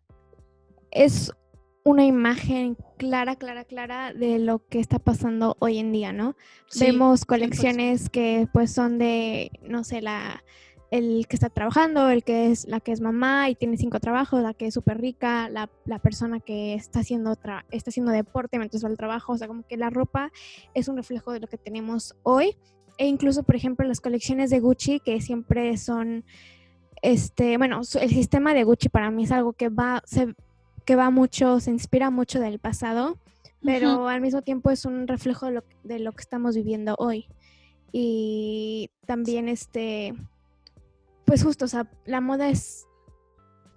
es 0.91 1.32
una 1.86 2.03
imagen 2.03 2.75
clara, 2.98 3.38
clara, 3.38 3.63
clara 3.63 4.12
de 4.12 4.39
lo 4.39 4.60
que 4.68 4.82
está 4.82 5.00
pasando 5.00 5.56
hoy 5.60 5.77
en 5.77 5.94
día, 5.94 6.12
¿no? 6.12 6.36
Vemos 6.77 7.24
colecciones 7.24 8.10
que 8.10 8.46
pues 8.51 8.74
son 8.74 8.98
de, 8.98 9.50
no 9.62 9.86
sé, 9.86 10.01
la 10.01 10.44
el 10.91 11.25
que 11.27 11.38
está 11.38 11.50
trabajando, 11.50 12.10
el 12.10 12.21
que 12.24 12.51
es 12.51 12.67
la 12.67 12.81
que 12.81 12.91
es 12.91 13.00
mamá 13.00 13.50
y 13.50 13.55
tiene 13.55 13.77
cinco 13.77 14.01
trabajos, 14.01 14.43
la 14.43 14.53
que 14.53 14.67
es 14.67 14.74
súper 14.74 15.00
rica, 15.00 15.50
la, 15.50 15.67
persona 16.00 16.41
que 16.41 16.74
está 16.74 17.00
haciendo, 17.00 17.31
está 17.71 17.89
haciendo 17.89 18.12
deporte 18.12 18.57
mientras 18.57 18.83
va 18.83 18.89
al 18.89 18.98
trabajo, 18.98 19.31
o 19.31 19.38
sea, 19.38 19.48
como 19.48 19.65
que 19.65 19.77
la 19.77 19.89
ropa 19.89 20.31
es 20.74 20.89
un 20.89 20.98
reflejo 20.98 21.31
de 21.31 21.39
lo 21.39 21.48
que 21.48 21.57
tenemos 21.57 22.15
hoy. 22.24 22.57
E 22.98 23.07
incluso, 23.07 23.43
por 23.43 23.55
ejemplo, 23.55 23.88
las 23.88 24.01
colecciones 24.01 24.50
de 24.50 24.60
Gucci, 24.60 25.00
que 25.00 25.21
siempre 25.21 25.77
son, 25.77 26.25
este, 27.01 27.57
bueno, 27.57 27.79
el 27.79 28.10
sistema 28.10 28.53
de 28.53 28.65
Gucci 28.65 28.89
para 28.89 29.10
mí 29.12 29.24
es 29.24 29.31
algo 29.31 29.53
que 29.53 29.69
va, 29.69 30.03
se, 30.05 30.36
que 30.83 30.98
va 30.98 31.10
mucho, 31.10 31.62
se 31.62 31.71
inspira 31.71 32.10
mucho 32.10 32.41
del 32.41 32.60
pasado, 32.60 33.17
pero 33.63 34.10
al 34.10 34.19
mismo 34.19 34.41
tiempo 34.41 34.71
es 34.71 34.83
un 34.83 35.07
reflejo 35.07 35.45
de 35.45 35.51
lo, 35.53 35.63
de 35.83 36.00
lo 36.00 36.12
que 36.12 36.21
estamos 36.21 36.53
viviendo 36.53 36.95
hoy. 36.98 37.27
Y 37.93 38.89
también, 39.05 39.48
este, 39.48 40.15
pues 41.32 41.44
justo, 41.44 41.64
o 41.64 41.68
sea, 41.70 41.90
la 42.04 42.20
moda 42.20 42.50
es, 42.50 42.86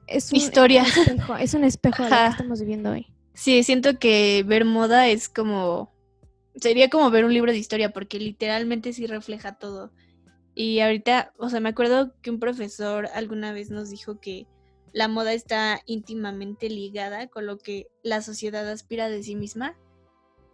es 0.09 0.33
un, 0.33 0.39
historia. 0.39 0.83
espejo, 0.83 1.37
es 1.37 1.55
un 1.55 1.63
espejo 1.63 2.03
de 2.03 2.11
lo 2.11 2.17
que 2.17 2.27
estamos 2.27 2.59
viviendo 2.59 2.91
hoy. 2.91 3.07
Sí, 3.33 3.63
siento 3.63 4.01
que 4.01 4.43
ver 4.45 4.65
moda 4.65 5.07
es 5.07 5.29
como, 5.29 5.95
sería 6.57 6.91
como 6.91 7.09
ver 7.13 7.25
un 7.25 7.33
libro 7.33 7.53
de 7.53 7.59
historia 7.59 7.93
porque 7.93 8.19
literalmente 8.19 8.93
sí 8.93 9.07
refleja 9.07 9.57
todo. 9.57 9.93
Y 10.57 10.81
ahorita, 10.81 11.33
o 11.39 11.49
sea, 11.49 11.61
me 11.61 11.69
acuerdo 11.69 12.13
que 12.23 12.31
un 12.31 12.41
profesor 12.41 13.07
alguna 13.15 13.53
vez 13.53 13.71
nos 13.71 13.89
dijo 13.89 14.19
que 14.19 14.49
la 14.93 15.07
moda 15.07 15.33
está 15.33 15.81
íntimamente 15.87 16.69
ligada 16.69 17.29
con 17.29 17.47
lo 17.47 17.59
que 17.59 17.87
la 18.03 18.21
sociedad 18.21 18.69
aspira 18.69 19.09
de 19.09 19.23
sí 19.23 19.37
misma. 19.37 19.79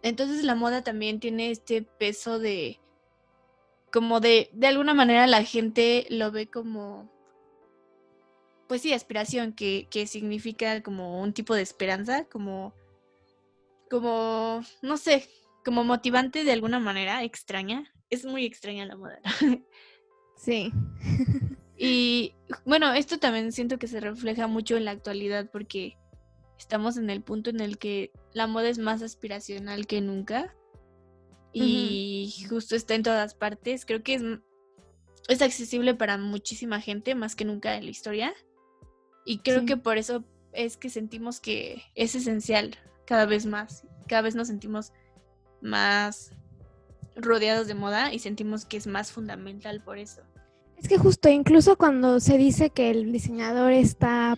Entonces 0.03 0.43
la 0.43 0.53
moda 0.53 0.83
también 0.83 1.19
tiene 1.19 1.49
este 1.49 1.81
peso 1.81 2.37
de 2.37 2.79
como 3.91 4.19
de, 4.19 4.49
de 4.53 4.67
alguna 4.67 4.93
manera 4.93 5.27
la 5.27 5.43
gente 5.43 6.05
lo 6.09 6.31
ve 6.31 6.47
como, 6.49 7.11
pues 8.67 8.81
sí, 8.81 8.93
aspiración, 8.93 9.53
que, 9.53 9.87
que 9.91 10.07
significa 10.07 10.81
como 10.81 11.21
un 11.21 11.33
tipo 11.33 11.53
de 11.53 11.61
esperanza, 11.61 12.25
como, 12.25 12.73
como, 13.89 14.61
no 14.81 14.97
sé, 14.97 15.27
como 15.65 15.83
motivante 15.83 16.43
de 16.43 16.51
alguna 16.53 16.79
manera 16.79 17.23
extraña. 17.23 17.91
Es 18.09 18.25
muy 18.25 18.45
extraña 18.45 18.85
la 18.85 18.95
moda. 18.95 19.19
Sí. 20.37 20.73
y 21.77 22.33
bueno, 22.65 22.91
esto 22.93 23.19
también 23.19 23.51
siento 23.51 23.77
que 23.77 23.85
se 23.85 23.99
refleja 23.99 24.47
mucho 24.47 24.75
en 24.75 24.85
la 24.85 24.91
actualidad 24.91 25.51
porque 25.51 25.99
estamos 26.57 26.97
en 26.97 27.11
el 27.11 27.21
punto 27.21 27.51
en 27.51 27.59
el 27.59 27.77
que 27.77 28.11
la 28.33 28.47
moda 28.47 28.69
es 28.69 28.79
más 28.79 29.03
aspiracional 29.03 29.85
que 29.85 30.01
nunca 30.01 30.55
y 31.53 32.33
justo 32.49 32.75
está 32.75 32.95
en 32.95 33.03
todas 33.03 33.33
partes. 33.33 33.85
Creo 33.85 34.03
que 34.03 34.15
es, 34.15 34.23
es 35.27 35.41
accesible 35.41 35.93
para 35.93 36.17
muchísima 36.17 36.81
gente, 36.81 37.15
más 37.15 37.35
que 37.35 37.45
nunca 37.45 37.75
en 37.75 37.85
la 37.85 37.91
historia. 37.91 38.33
Y 39.25 39.39
creo 39.39 39.65
que 39.65 39.77
por 39.77 39.97
eso 39.97 40.23
es 40.53 40.77
que 40.77 40.89
sentimos 40.89 41.39
que 41.39 41.83
es 41.95 42.15
esencial 42.15 42.77
cada 43.05 43.25
vez 43.25 43.45
más. 43.45 43.85
Cada 44.07 44.23
vez 44.23 44.35
nos 44.35 44.47
sentimos 44.47 44.91
más 45.61 46.31
rodeados 47.15 47.67
de 47.67 47.75
moda 47.75 48.13
y 48.13 48.19
sentimos 48.19 48.65
que 48.65 48.77
es 48.77 48.87
más 48.87 49.11
fundamental 49.11 49.81
por 49.83 49.97
eso. 49.97 50.21
Es 50.77 50.87
que 50.87 50.97
justo, 50.97 51.29
incluso 51.29 51.77
cuando 51.77 52.19
se 52.19 52.37
dice 52.37 52.71
que 52.71 52.89
el 52.89 53.11
diseñador 53.11 53.71
está 53.71 54.35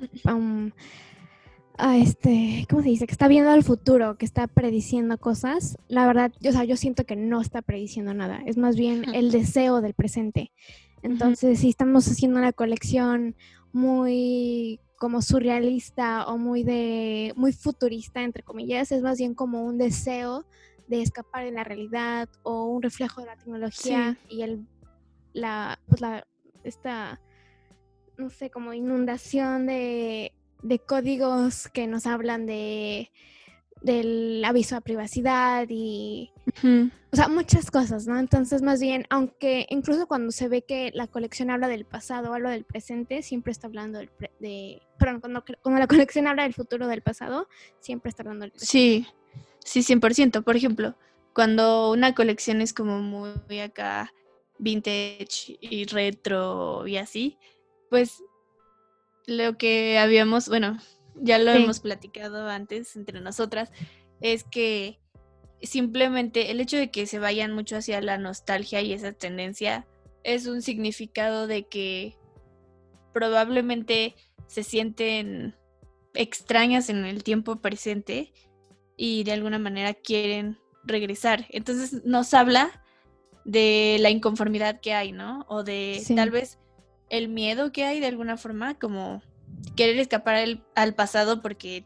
a 1.77 1.97
este, 1.97 2.65
¿cómo 2.69 2.81
se 2.81 2.89
dice? 2.89 3.07
Que 3.07 3.11
está 3.11 3.27
viendo 3.27 3.49
al 3.49 3.63
futuro, 3.63 4.17
que 4.17 4.25
está 4.25 4.47
prediciendo 4.47 5.17
cosas. 5.17 5.77
La 5.87 6.05
verdad, 6.05 6.31
yo, 6.39 6.51
o 6.51 6.53
sea, 6.53 6.63
yo 6.63 6.77
siento 6.77 7.05
que 7.05 7.15
no 7.15 7.41
está 7.41 7.61
prediciendo 7.61 8.13
nada. 8.13 8.41
Es 8.45 8.57
más 8.57 8.75
bien 8.75 9.13
el 9.13 9.31
deseo 9.31 9.81
del 9.81 9.93
presente. 9.93 10.51
Entonces, 11.01 11.59
si 11.59 11.69
estamos 11.69 12.07
haciendo 12.07 12.39
una 12.39 12.53
colección 12.53 13.35
muy 13.71 14.79
como 14.97 15.21
surrealista 15.21 16.25
o 16.27 16.37
muy 16.37 16.63
de 16.63 17.33
muy 17.35 17.51
futurista 17.51 18.23
entre 18.23 18.43
comillas, 18.43 18.91
es 18.91 19.01
más 19.01 19.17
bien 19.17 19.33
como 19.33 19.63
un 19.65 19.77
deseo 19.77 20.45
de 20.87 21.01
escapar 21.01 21.43
de 21.43 21.51
la 21.51 21.65
realidad 21.65 22.29
o 22.43 22.67
un 22.67 22.81
reflejo 22.81 23.19
de 23.19 23.27
la 23.27 23.35
tecnología 23.35 24.17
y 24.29 24.43
el 24.43 24.65
la 25.33 25.79
pues 25.87 25.99
la 25.99 26.25
esta 26.63 27.19
no 28.17 28.29
sé, 28.29 28.49
como 28.49 28.73
inundación 28.73 29.65
de 29.65 30.33
de 30.63 30.79
códigos 30.79 31.67
que 31.67 31.88
nos 31.88 32.08
hablan 32.08 32.46
de 32.46 33.12
del 33.84 34.41
aviso 34.46 34.77
a 34.77 34.82
privacidad 34.82 35.67
y 35.70 36.32
o 37.12 37.15
sea 37.15 37.27
muchas 37.27 37.70
cosas 37.70 38.08
no 38.08 38.17
entonces 38.17 38.62
más 38.62 38.79
bien 38.79 39.05
aunque 39.10 39.67
incluso 39.70 40.08
cuando 40.08 40.32
se 40.32 40.48
ve 40.48 40.62
que 40.62 40.91
la 40.93 41.08
colección 41.08 41.50
habla 41.50 41.67
del 41.67 41.86
pasado 41.86 42.32
o 42.32 42.34
habla 42.34 42.51
del 42.51 42.63
presente 42.63 43.22
siempre 43.22 43.51
está 43.51 43.67
hablando 43.67 44.00
del 44.00 44.10
de 44.39 44.82
perdón 44.98 45.20
cuando, 45.20 45.43
cuando, 45.62 45.79
la 45.79 45.88
colección 45.88 46.27
habla 46.27 46.43
del 46.43 46.53
futuro 46.53 46.88
del 46.88 47.01
pasado 47.01 47.50
siempre 47.82 48.10
está 48.10 48.24
hablando 48.24 48.43
del 48.43 48.51
presente. 48.51 48.72
Sí 48.72 49.08
sí 49.65 49.82
100% 49.82 50.43
por 50.43 50.55
ejemplo 50.55 50.96
cuando 51.34 51.91
una 51.91 52.15
colección 52.15 52.62
es 52.62 52.74
como 52.74 53.00
muy 53.00 53.60
acá 53.60 54.13
vintage 54.60 55.58
y 55.60 55.86
retro 55.86 56.88
y 56.88 56.96
así 56.96 57.38
pues 57.89 58.24
lo 59.25 59.57
que 59.57 59.97
habíamos, 59.97 60.49
bueno, 60.49 60.79
ya 61.15 61.37
lo 61.37 61.51
hemos 61.51 61.79
platicado 61.79 62.49
antes 62.49 62.95
entre 62.95 63.21
nosotras, 63.21 63.71
es 64.21 64.43
que 64.43 64.99
simplemente 65.61 66.51
el 66.51 66.59
hecho 66.59 66.77
de 66.77 66.91
que 66.91 67.05
se 67.05 67.19
vayan 67.19 67.53
mucho 67.53 67.77
hacia 67.77 68.01
la 68.01 68.17
nostalgia 68.17 68.81
y 68.81 68.93
esa 68.93 69.13
tendencia 69.13 69.87
es 70.23 70.47
un 70.47 70.61
significado 70.61 71.47
de 71.47 71.67
que 71.67 72.17
probablemente 73.13 74.15
se 74.47 74.63
sienten 74.63 75.55
extrañas 76.13 76.89
en 76.89 77.05
el 77.05 77.23
tiempo 77.23 77.57
presente 77.57 78.33
y 78.97 79.23
de 79.23 79.31
alguna 79.31 79.59
manera 79.59 79.93
quieren 79.93 80.57
regresar. 80.83 81.45
Entonces 81.49 82.03
nos 82.05 82.33
habla 82.33 82.83
de 83.45 83.97
la 83.99 84.09
inconformidad 84.09 84.79
que 84.79 84.93
hay, 84.93 85.11
¿no? 85.11 85.45
O 85.49 85.63
de 85.63 86.03
tal 86.15 86.31
vez 86.31 86.59
el 87.10 87.29
miedo 87.29 87.72
que 87.72 87.86
hay 87.86 88.00
de 88.00 88.07
alguna 88.07 88.38
forma, 88.38 88.75
como 88.75 89.22
querer 89.75 89.98
escapar 90.00 90.43
al 90.75 90.95
pasado 90.95 91.41
porque 91.41 91.86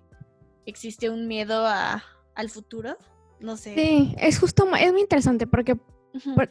existe 0.65 1.09
un 1.09 1.27
miedo 1.27 1.65
a, 1.65 2.03
al 2.35 2.49
futuro. 2.49 2.97
No 3.39 3.57
sé. 3.57 3.75
Sí, 3.75 4.15
es 4.19 4.39
justo, 4.39 4.67
es 4.75 4.91
muy 4.91 5.01
interesante 5.01 5.47
porque 5.47 5.77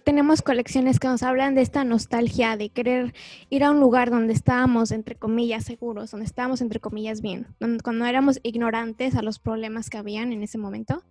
tenemos 0.04 0.42
colecciones 0.42 1.00
que 1.00 1.08
nos 1.08 1.22
hablan 1.22 1.54
de 1.54 1.62
esta 1.62 1.84
nostalgia, 1.84 2.56
de 2.56 2.70
querer 2.70 3.14
ir 3.50 3.64
a 3.64 3.70
un 3.70 3.80
lugar 3.80 4.10
donde 4.10 4.32
estábamos, 4.32 4.90
entre 4.90 5.16
comillas, 5.16 5.64
seguros, 5.64 6.10
donde 6.10 6.26
estábamos, 6.26 6.60
entre 6.60 6.80
comillas, 6.80 7.20
bien, 7.20 7.48
cuando 7.82 8.04
éramos 8.04 8.38
ignorantes 8.42 9.16
a 9.16 9.22
los 9.22 9.38
problemas 9.38 9.90
que 9.90 9.98
habían 9.98 10.32
en 10.32 10.42
ese 10.42 10.58
momento. 10.58 11.02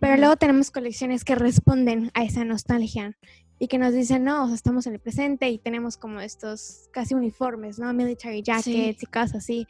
Pero 0.00 0.16
luego 0.16 0.36
tenemos 0.36 0.70
colecciones 0.70 1.24
que 1.24 1.34
responden 1.34 2.10
a 2.14 2.24
esa 2.24 2.44
nostalgia 2.44 3.16
y 3.58 3.68
que 3.68 3.78
nos 3.78 3.92
dicen, 3.92 4.24
no, 4.24 4.52
estamos 4.52 4.86
en 4.86 4.94
el 4.94 5.00
presente 5.00 5.48
y 5.48 5.58
tenemos 5.58 5.96
como 5.96 6.20
estos 6.20 6.88
casi 6.92 7.14
uniformes, 7.14 7.78
¿no? 7.78 7.92
Military 7.92 8.42
jackets 8.42 9.02
y 9.02 9.06
cosas 9.06 9.36
así. 9.36 9.66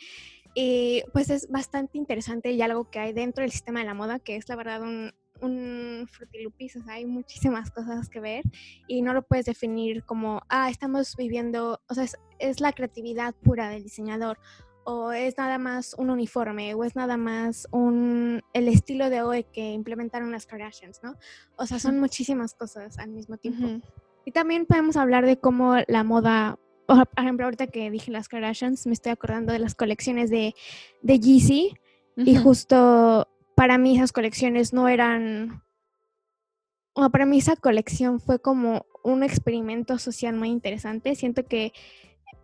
Y 0.54 1.02
pues 1.12 1.30
es 1.30 1.48
bastante 1.48 1.98
interesante 1.98 2.52
y 2.52 2.62
algo 2.62 2.90
que 2.90 3.00
hay 3.00 3.12
dentro 3.12 3.42
del 3.42 3.50
sistema 3.50 3.80
de 3.80 3.86
la 3.86 3.94
moda, 3.94 4.20
que 4.20 4.36
es 4.36 4.48
la 4.48 4.56
verdad 4.56 4.82
un, 4.82 5.12
un 5.40 6.06
frutilupis, 6.10 6.76
o 6.76 6.82
sea, 6.82 6.94
hay 6.94 7.06
muchísimas 7.06 7.70
cosas 7.70 8.08
que 8.08 8.20
ver 8.20 8.44
y 8.86 9.02
no 9.02 9.12
lo 9.12 9.22
puedes 9.22 9.46
definir 9.46 10.04
como, 10.04 10.42
ah, 10.48 10.70
estamos 10.70 11.16
viviendo, 11.16 11.80
o 11.88 11.94
sea, 11.94 12.06
es, 12.38 12.60
la 12.60 12.72
creatividad 12.72 13.34
pura 13.34 13.68
del 13.68 13.82
diseñador 13.82 14.38
o 14.84 15.12
es 15.12 15.36
nada 15.36 15.58
más 15.58 15.94
un 15.98 16.10
uniforme, 16.10 16.74
o 16.74 16.84
es 16.84 16.94
nada 16.94 17.16
más 17.16 17.66
un, 17.70 18.42
el 18.52 18.68
estilo 18.68 19.10
de 19.10 19.22
hoy 19.22 19.44
que 19.44 19.72
implementaron 19.72 20.30
las 20.30 20.46
Kardashians, 20.46 21.00
¿no? 21.02 21.16
O 21.56 21.66
sea, 21.66 21.78
son 21.78 21.98
muchísimas 21.98 22.54
cosas 22.54 22.98
al 22.98 23.10
mismo 23.10 23.36
tiempo. 23.36 23.86
Y 24.24 24.30
también 24.32 24.66
podemos 24.66 24.96
hablar 24.96 25.26
de 25.26 25.38
cómo 25.38 25.76
la 25.88 26.04
moda, 26.04 26.58
por 26.86 27.08
ejemplo, 27.16 27.46
ahorita 27.46 27.66
que 27.66 27.90
dije 27.90 28.10
las 28.10 28.28
Kardashians, 28.28 28.86
me 28.86 28.92
estoy 28.92 29.12
acordando 29.12 29.52
de 29.52 29.58
las 29.58 29.74
colecciones 29.74 30.30
de, 30.30 30.54
de 31.02 31.18
Yeezy, 31.18 31.74
y 32.16 32.36
justo 32.36 33.28
para 33.56 33.76
mí 33.76 33.96
esas 33.96 34.12
colecciones 34.12 34.72
no 34.72 34.88
eran, 34.88 35.62
o 36.94 37.10
para 37.10 37.26
mí 37.26 37.38
esa 37.38 37.56
colección 37.56 38.20
fue 38.20 38.38
como 38.38 38.86
un 39.02 39.22
experimento 39.22 39.98
social 39.98 40.36
muy 40.36 40.48
interesante. 40.48 41.14
Siento 41.14 41.44
que 41.44 41.72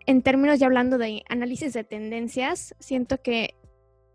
en 0.07 0.23
términos 0.23 0.59
ya 0.59 0.66
hablando 0.66 0.99
de 0.99 1.23
análisis 1.28 1.73
de 1.73 1.85
tendencias, 1.85 2.75
siento 2.78 3.23
que 3.23 3.54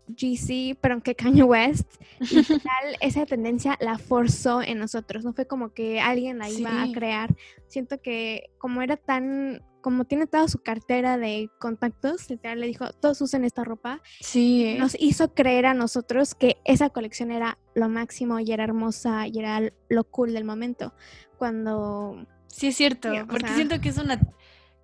GC, 0.08 0.78
pero 0.80 1.02
que 1.02 1.14
Kanye 1.14 1.42
West, 1.42 1.90
esa 3.00 3.26
tendencia 3.26 3.76
la 3.80 3.98
forzó 3.98 4.62
en 4.62 4.78
nosotros, 4.78 5.24
no 5.24 5.32
fue 5.32 5.46
como 5.46 5.72
que 5.72 6.00
alguien 6.00 6.38
la 6.38 6.48
iba 6.48 6.82
a 6.82 6.92
crear. 6.92 7.34
Siento 7.66 8.00
que 8.00 8.50
como 8.58 8.82
era 8.82 8.96
tan 8.96 9.62
como 9.86 10.04
tiene 10.04 10.26
toda 10.26 10.48
su 10.48 10.58
cartera 10.58 11.16
de 11.16 11.48
contactos, 11.60 12.28
literal 12.28 12.58
le 12.58 12.66
dijo, 12.66 12.92
todos 12.94 13.20
usen 13.20 13.44
esta 13.44 13.62
ropa. 13.62 14.02
Sí. 14.20 14.74
Nos 14.80 14.96
hizo 14.98 15.32
creer 15.32 15.64
a 15.64 15.74
nosotros 15.74 16.34
que 16.34 16.56
esa 16.64 16.90
colección 16.90 17.30
era 17.30 17.56
lo 17.76 17.88
máximo 17.88 18.40
y 18.40 18.50
era 18.50 18.64
hermosa 18.64 19.28
y 19.28 19.38
era 19.38 19.60
lo 19.88 20.02
cool 20.02 20.32
del 20.32 20.42
momento. 20.42 20.92
Cuando... 21.38 22.26
Sí, 22.48 22.66
es 22.66 22.76
cierto, 22.76 23.12
porque 23.30 23.54
siento 23.54 23.80
que 23.80 23.90
es 23.90 23.98
una, 23.98 24.20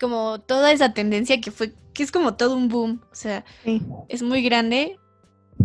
como 0.02 0.40
toda 0.40 0.73
esa 0.73 0.92
tendencia 0.94 1.40
que 1.40 1.52
fue, 1.52 1.73
que 1.94 2.02
es 2.02 2.11
como 2.11 2.35
todo 2.35 2.56
un 2.56 2.68
boom, 2.68 3.00
o 3.12 3.14
sea, 3.14 3.44
es 4.09 4.23
muy 4.25 4.42
grande. 4.42 4.99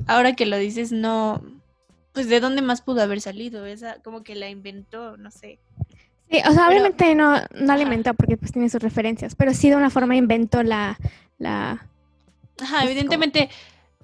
Ahora 0.06 0.34
que 0.34 0.46
lo 0.46 0.58
dices, 0.58 0.92
no, 0.92 1.42
pues 2.14 2.30
de 2.30 2.40
dónde 2.40 2.62
más 2.62 2.84
pudo 2.84 3.02
haber 3.02 3.20
salido, 3.20 3.66
esa 3.66 4.00
como 4.04 4.22
que 4.22 4.36
la 4.36 4.48
inventó, 4.48 5.18
no 5.18 5.32
sé. 5.32 5.60
Sí, 6.30 6.38
o 6.48 6.52
sea, 6.52 6.68
obviamente 6.68 7.16
no, 7.16 7.38
no 7.56 7.76
la 7.76 7.82
inventó 7.82 8.14
porque 8.14 8.38
pues 8.38 8.52
tiene 8.52 8.70
sus 8.70 8.82
referencias, 8.82 9.34
pero 9.34 9.56
sí 9.56 9.72
de 9.72 9.76
una 9.76 9.90
forma 9.90 10.16
inventó 10.16 10.62
la... 10.62 11.00
la 11.40 11.88
Ajá, 12.62 12.84
evidentemente 12.84 13.50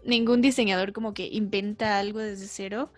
ningún 0.03 0.41
diseñador 0.41 0.93
como 0.93 1.13
que 1.13 1.27
inventa 1.27 1.99
algo 1.99 2.17
desde 2.17 2.47
cero. 2.47 2.89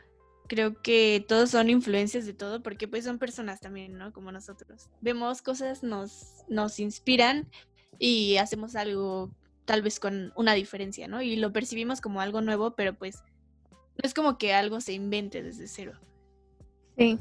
Creo 0.47 0.81
que 0.81 1.25
todos 1.27 1.49
son 1.49 1.69
influencias 1.69 2.25
de 2.25 2.33
todo 2.33 2.61
porque 2.61 2.87
pues 2.87 3.03
son 3.03 3.17
personas 3.17 3.59
también, 3.59 3.98
¿no? 3.98 4.13
Como 4.13 4.31
nosotros. 4.31 4.89
Vemos 5.01 5.41
cosas, 5.41 5.83
nos, 5.83 6.43
nos 6.48 6.79
inspiran 6.79 7.50
y 7.98 8.37
hacemos 8.37 8.75
algo 8.75 9.31
tal 9.65 9.81
vez 9.81 10.00
con 10.00 10.31
una 10.35 10.53
diferencia, 10.53 11.07
¿no? 11.07 11.22
Y 11.22 11.35
lo 11.35 11.51
percibimos 11.51 12.01
como 12.01 12.22
algo 12.22 12.41
nuevo, 12.41 12.75
pero 12.75 12.93
pues 12.93 13.24
no 13.72 14.03
es 14.03 14.13
como 14.13 14.37
que 14.37 14.53
algo 14.53 14.81
se 14.81 14.93
invente 14.93 15.41
desde 15.41 15.67
cero. 15.67 15.93
Sí. 16.98 17.20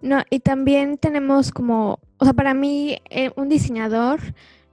No, 0.00 0.22
y 0.30 0.40
también 0.40 0.96
tenemos 0.96 1.50
como, 1.50 2.00
o 2.18 2.24
sea, 2.24 2.32
para 2.32 2.54
mí 2.54 2.98
eh, 3.10 3.30
un 3.36 3.48
diseñador 3.48 4.20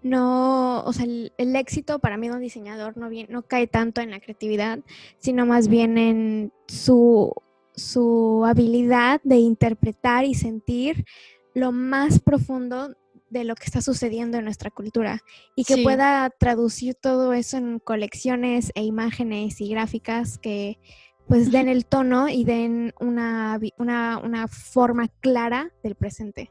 no, 0.03 0.83
o 0.83 0.93
sea, 0.93 1.05
el, 1.05 1.55
éxito 1.55 1.99
para 1.99 2.17
mí 2.17 2.29
de 2.29 2.35
un 2.35 2.41
diseñador 2.41 2.97
no, 2.97 3.09
bien, 3.09 3.27
no 3.29 3.41
cae 3.41 3.67
tanto 3.67 3.99
en 3.99 4.11
la 4.11 4.19
creatividad, 4.19 4.79
sino 5.19 5.45
más 5.45 5.67
bien 5.67 5.97
en 5.97 6.53
su, 6.67 7.33
su 7.77 8.43
habilidad 8.45 9.21
de 9.23 9.37
interpretar 9.37 10.25
y 10.25 10.33
sentir 10.33 11.05
lo 11.53 11.71
más 11.71 12.19
profundo 12.19 12.95
de 13.29 13.43
lo 13.43 13.55
que 13.55 13.65
está 13.65 13.81
sucediendo 13.81 14.37
en 14.37 14.45
nuestra 14.45 14.71
cultura 14.71 15.21
y 15.55 15.63
que 15.63 15.83
pueda 15.83 16.29
traducir 16.29 16.95
todo 16.95 17.33
eso 17.33 17.57
en 17.57 17.79
colecciones 17.79 18.71
e 18.75 18.83
imágenes 18.83 19.61
y 19.61 19.69
gráficas 19.69 20.37
que 20.37 20.79
pues 21.27 21.51
den 21.51 21.67
el 21.67 21.85
tono 21.85 22.29
y 22.29 22.45
den 22.45 22.93
una, 23.01 23.59
una, 23.77 24.47
forma 24.47 25.09
clara 25.19 25.73
del 25.83 25.95
presente. 25.95 26.49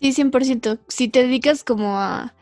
Sí, 0.00 0.12
100%. 0.12 0.78
Si 0.86 1.08
te 1.08 1.24
dedicas 1.24 1.64
como 1.64 1.98
a, 1.98 2.32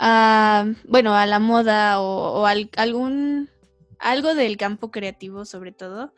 a 0.00 0.66
bueno, 0.88 1.14
a 1.14 1.26
la 1.26 1.38
moda 1.38 2.00
o, 2.00 2.44
algún, 2.44 3.50
algo 4.00 4.34
del 4.34 4.56
campo 4.56 4.90
creativo 4.90 5.44
sobre 5.44 5.70
todo, 5.70 6.12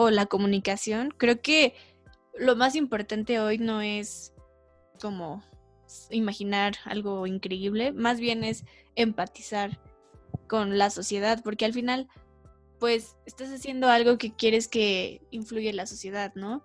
o 0.00 0.10
la 0.10 0.26
comunicación, 0.26 1.12
creo 1.16 1.42
que 1.42 1.74
lo 2.38 2.54
más 2.54 2.76
importante 2.76 3.40
hoy 3.40 3.58
no 3.58 3.80
es 3.80 4.32
como 5.00 5.42
imaginar 6.08 6.76
algo 6.84 7.26
increíble, 7.26 7.90
más 7.90 8.20
bien 8.20 8.44
es 8.44 8.64
empatizar 8.94 9.80
con 10.46 10.78
la 10.78 10.90
sociedad, 10.90 11.42
porque 11.42 11.64
al 11.64 11.72
final 11.72 12.06
pues 12.78 13.16
estás 13.26 13.50
haciendo 13.50 13.88
algo 13.88 14.18
que 14.18 14.32
quieres 14.32 14.68
que 14.68 15.20
influya 15.32 15.70
en 15.70 15.76
la 15.76 15.86
sociedad, 15.86 16.32
¿no? 16.36 16.64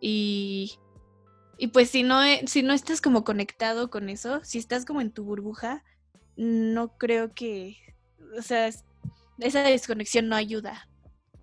Y, 0.00 0.78
y 1.58 1.66
pues 1.66 1.90
si 1.90 2.04
no, 2.04 2.24
e, 2.24 2.42
si 2.46 2.62
no 2.62 2.72
estás 2.72 3.02
como 3.02 3.22
conectado 3.22 3.90
con 3.90 4.08
eso, 4.08 4.40
si 4.44 4.56
estás 4.56 4.86
como 4.86 5.02
en 5.02 5.10
tu 5.10 5.24
burbuja, 5.24 5.84
no 6.36 6.96
creo 6.96 7.34
que, 7.34 7.76
o 8.38 8.40
sea, 8.40 8.70
esa 9.40 9.62
desconexión 9.62 10.28
no 10.28 10.36
ayuda. 10.36 10.88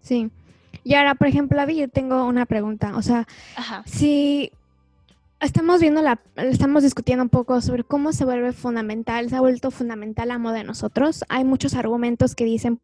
Sí. 0.01 0.31
Y 0.83 0.95
ahora, 0.95 1.15
por 1.15 1.27
ejemplo, 1.27 1.59
Avi, 1.61 1.77
yo 1.77 1.87
tengo 1.87 2.25
una 2.25 2.45
pregunta. 2.45 2.95
O 2.95 3.01
sea, 3.01 3.27
si 3.85 4.51
estamos 5.39 5.79
viendo 5.79 6.01
la, 6.01 6.19
estamos 6.35 6.83
discutiendo 6.83 7.23
un 7.23 7.29
poco 7.29 7.61
sobre 7.61 7.83
cómo 7.83 8.11
se 8.11 8.25
vuelve 8.25 8.51
fundamental, 8.51 9.29
se 9.29 9.35
ha 9.35 9.41
vuelto 9.41 9.71
fundamental 9.71 10.27
la 10.29 10.37
moda 10.37 10.57
de 10.57 10.63
nosotros. 10.63 11.23
Hay 11.29 11.43
muchos 11.43 11.75
argumentos 11.75 12.35
que 12.35 12.45
dicen, 12.45 12.79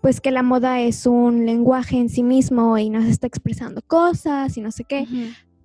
pues, 0.00 0.20
que 0.20 0.30
la 0.30 0.42
moda 0.42 0.80
es 0.80 1.06
un 1.06 1.46
lenguaje 1.46 1.98
en 1.98 2.08
sí 2.08 2.22
mismo 2.22 2.78
y 2.78 2.90
nos 2.90 3.04
está 3.04 3.26
expresando 3.26 3.82
cosas 3.82 4.56
y 4.56 4.60
no 4.60 4.70
sé 4.70 4.84
qué. 4.84 5.06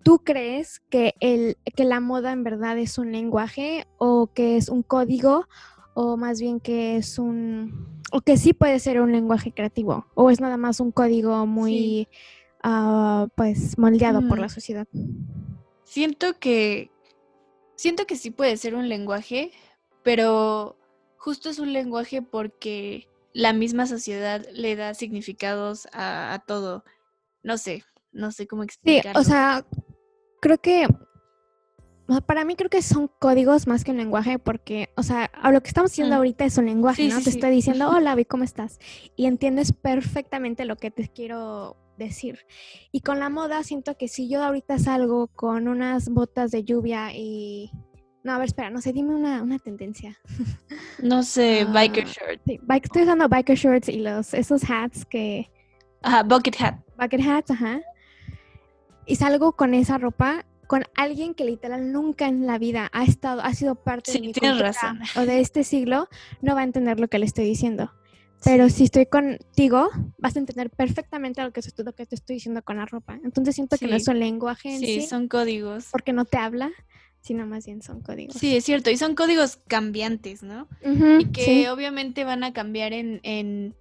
¿Tú 0.04 0.20
crees 0.20 0.82
que, 0.90 1.16
el, 1.20 1.58
que 1.76 1.84
la 1.84 2.00
moda 2.00 2.32
en 2.32 2.44
verdad 2.44 2.78
es 2.78 3.00
un 3.00 3.12
lenguaje 3.12 3.88
o 3.98 4.28
que 4.28 4.56
es 4.56 4.70
un 4.70 4.84
código 4.84 5.48
o 5.96 6.18
más 6.18 6.40
bien 6.40 6.60
que 6.60 6.98
es 6.98 7.18
un, 7.18 8.04
o 8.12 8.22
que 8.22 8.38
sí 8.38 8.54
puede 8.54 8.80
ser 8.80 9.02
un 9.02 9.12
lenguaje 9.12 9.52
creativo 9.52 10.06
o 10.14 10.30
es 10.30 10.40
nada 10.40 10.58
más 10.58 10.80
un 10.80 10.92
código 10.92 11.48
muy, 11.48 12.08
ah, 12.62 13.28
pues, 13.36 13.78
moldeado 13.80 14.28
por 14.28 14.38
la 14.38 14.50
sociedad? 14.50 14.88
Siento 15.84 16.38
que. 16.38 16.92
Siento 17.76 18.06
que 18.06 18.16
sí 18.16 18.32
puede 18.32 18.56
ser 18.58 18.76
un 18.76 18.88
lenguaje, 18.88 19.52
pero 20.04 20.78
justo 21.18 21.50
es 21.50 21.60
un 21.60 21.74
lenguaje 21.74 22.22
porque 22.22 23.10
la 23.34 23.52
misma 23.52 23.86
sociedad 23.86 24.46
le 24.54 24.76
da 24.76 24.94
significados 24.94 25.88
a, 25.92 26.42
todo. 26.48 26.86
No 27.44 27.58
sé, 27.58 27.84
no 28.12 28.32
sé 28.32 28.48
cómo 28.48 28.64
explicarlo. 28.64 29.22
Sí, 29.22 29.28
o 29.28 29.30
sea, 29.30 29.66
creo 30.42 30.58
que 30.58 30.88
para 32.26 32.46
mí 32.46 32.56
creo 32.56 32.70
que 32.70 32.82
son 32.82 33.10
códigos 33.20 33.68
más 33.68 33.84
que 33.84 33.92
un 33.92 33.98
lenguaje 33.98 34.38
porque, 34.38 34.90
o 34.96 35.04
sea, 35.04 35.32
lo 35.52 35.62
que 35.62 35.70
estamos 35.70 35.92
haciendo 35.92 36.16
mm. 36.16 36.18
ahorita 36.18 36.46
es 36.46 36.58
un 36.58 36.66
lenguaje, 36.66 37.08
¿no? 37.08 37.22
te 37.22 37.30
estoy 37.30 37.50
diciendo, 37.52 37.90
hola, 37.90 38.16
Vi, 38.16 38.26
¿cómo 38.26 38.44
estás? 38.44 38.80
Y 39.16 39.26
entiendes 39.26 39.74
perfectamente 39.74 40.66
lo 40.66 40.76
que 40.76 40.92
te 40.92 41.08
quiero 41.08 41.78
decir. 41.98 42.46
Y 42.92 43.02
con 43.02 43.20
la 43.20 43.30
moda 43.30 43.64
siento 43.64 43.98
que 43.98 44.08
si 44.08 44.30
yo 44.30 44.44
ahorita 44.44 44.78
salgo 44.78 45.28
con 45.28 45.68
unas 45.68 46.10
botas 46.10 46.52
de 46.52 46.64
lluvia 46.64 47.12
y... 47.14 47.72
No, 48.24 48.34
a 48.34 48.38
ver, 48.40 48.48
espera, 48.48 48.72
no 48.72 48.82
sé, 48.82 48.92
dime 48.92 49.14
una, 49.14 49.44
una 49.44 49.60
tendencia. 49.60 50.18
No 51.00 51.24
sé, 51.24 51.62
ah, 51.68 51.72
biker 51.72 52.06
shorts. 52.06 52.42
estoy 52.84 53.04
usando 53.04 53.28
biker 53.28 53.58
shorts 53.58 53.90
y 53.90 54.00
los, 54.00 54.34
esos 54.34 54.64
hats 54.70 55.06
que... 55.06 55.52
Ajá, 56.02 56.24
bucket 56.24 56.56
hat. 56.60 56.76
Bucket 56.98 57.22
hats, 57.22 57.52
ajá. 57.52 57.82
Y 59.06 59.16
salgo 59.18 59.52
con 59.52 59.74
esa 59.74 59.98
ropa 59.98 60.46
con 60.68 60.84
alguien 60.96 61.34
que 61.34 61.46
literal 61.46 61.92
nunca 61.92 62.28
en 62.28 62.46
la 62.46 62.58
vida 62.58 62.90
ha 62.94 63.04
estado, 63.04 63.42
ha 63.42 63.54
sido 63.54 63.76
parte 63.76 64.12
de 64.12 64.20
mi 64.20 64.34
razón. 64.34 65.00
o 65.16 65.22
de 65.22 65.40
este 65.40 65.64
siglo, 65.64 66.08
no 66.42 66.56
va 66.56 66.62
a 66.62 66.64
entender 66.64 67.00
lo 67.00 67.08
que 67.08 67.20
le 67.20 67.26
estoy 67.26 67.46
diciendo. 67.46 67.92
Pero 68.44 68.70
si 68.70 68.84
estoy 68.84 69.08
contigo, 69.08 69.90
vas 70.20 70.36
a 70.36 70.40
entender 70.40 70.70
perfectamente 70.70 71.42
lo 71.42 71.52
que, 71.52 71.62
lo 71.78 71.94
que 71.94 72.06
te 72.06 72.16
estoy 72.16 72.36
diciendo 72.36 72.62
con 72.62 72.78
la 72.78 72.86
ropa. 72.86 73.20
Entonces 73.24 73.56
siento 73.56 73.78
que 73.78 73.88
no 73.88 73.96
es 73.96 74.08
un 74.08 74.20
lenguaje 74.20 74.76
en 74.76 74.80
sí. 74.80 75.02
Sí, 75.02 75.08
son 75.08 75.28
códigos. 75.28 75.88
Porque 75.92 76.14
no 76.14 76.26
te 76.26 76.38
habla, 76.38 76.72
sino 77.22 77.48
más 77.48 77.66
bien 77.66 77.82
son 77.82 78.02
códigos. 78.02 78.36
Sí, 78.36 78.56
es 78.56 78.64
cierto. 78.64 78.92
Y 78.92 78.98
son 78.98 79.16
códigos 79.16 79.58
cambiantes, 79.68 80.44
¿no? 80.44 80.68
y 80.84 81.26
que 81.32 81.70
obviamente 81.70 82.24
van 82.24 82.44
a 82.44 82.54
cambiar 82.54 82.94
en, 82.94 83.20
en 83.24 83.76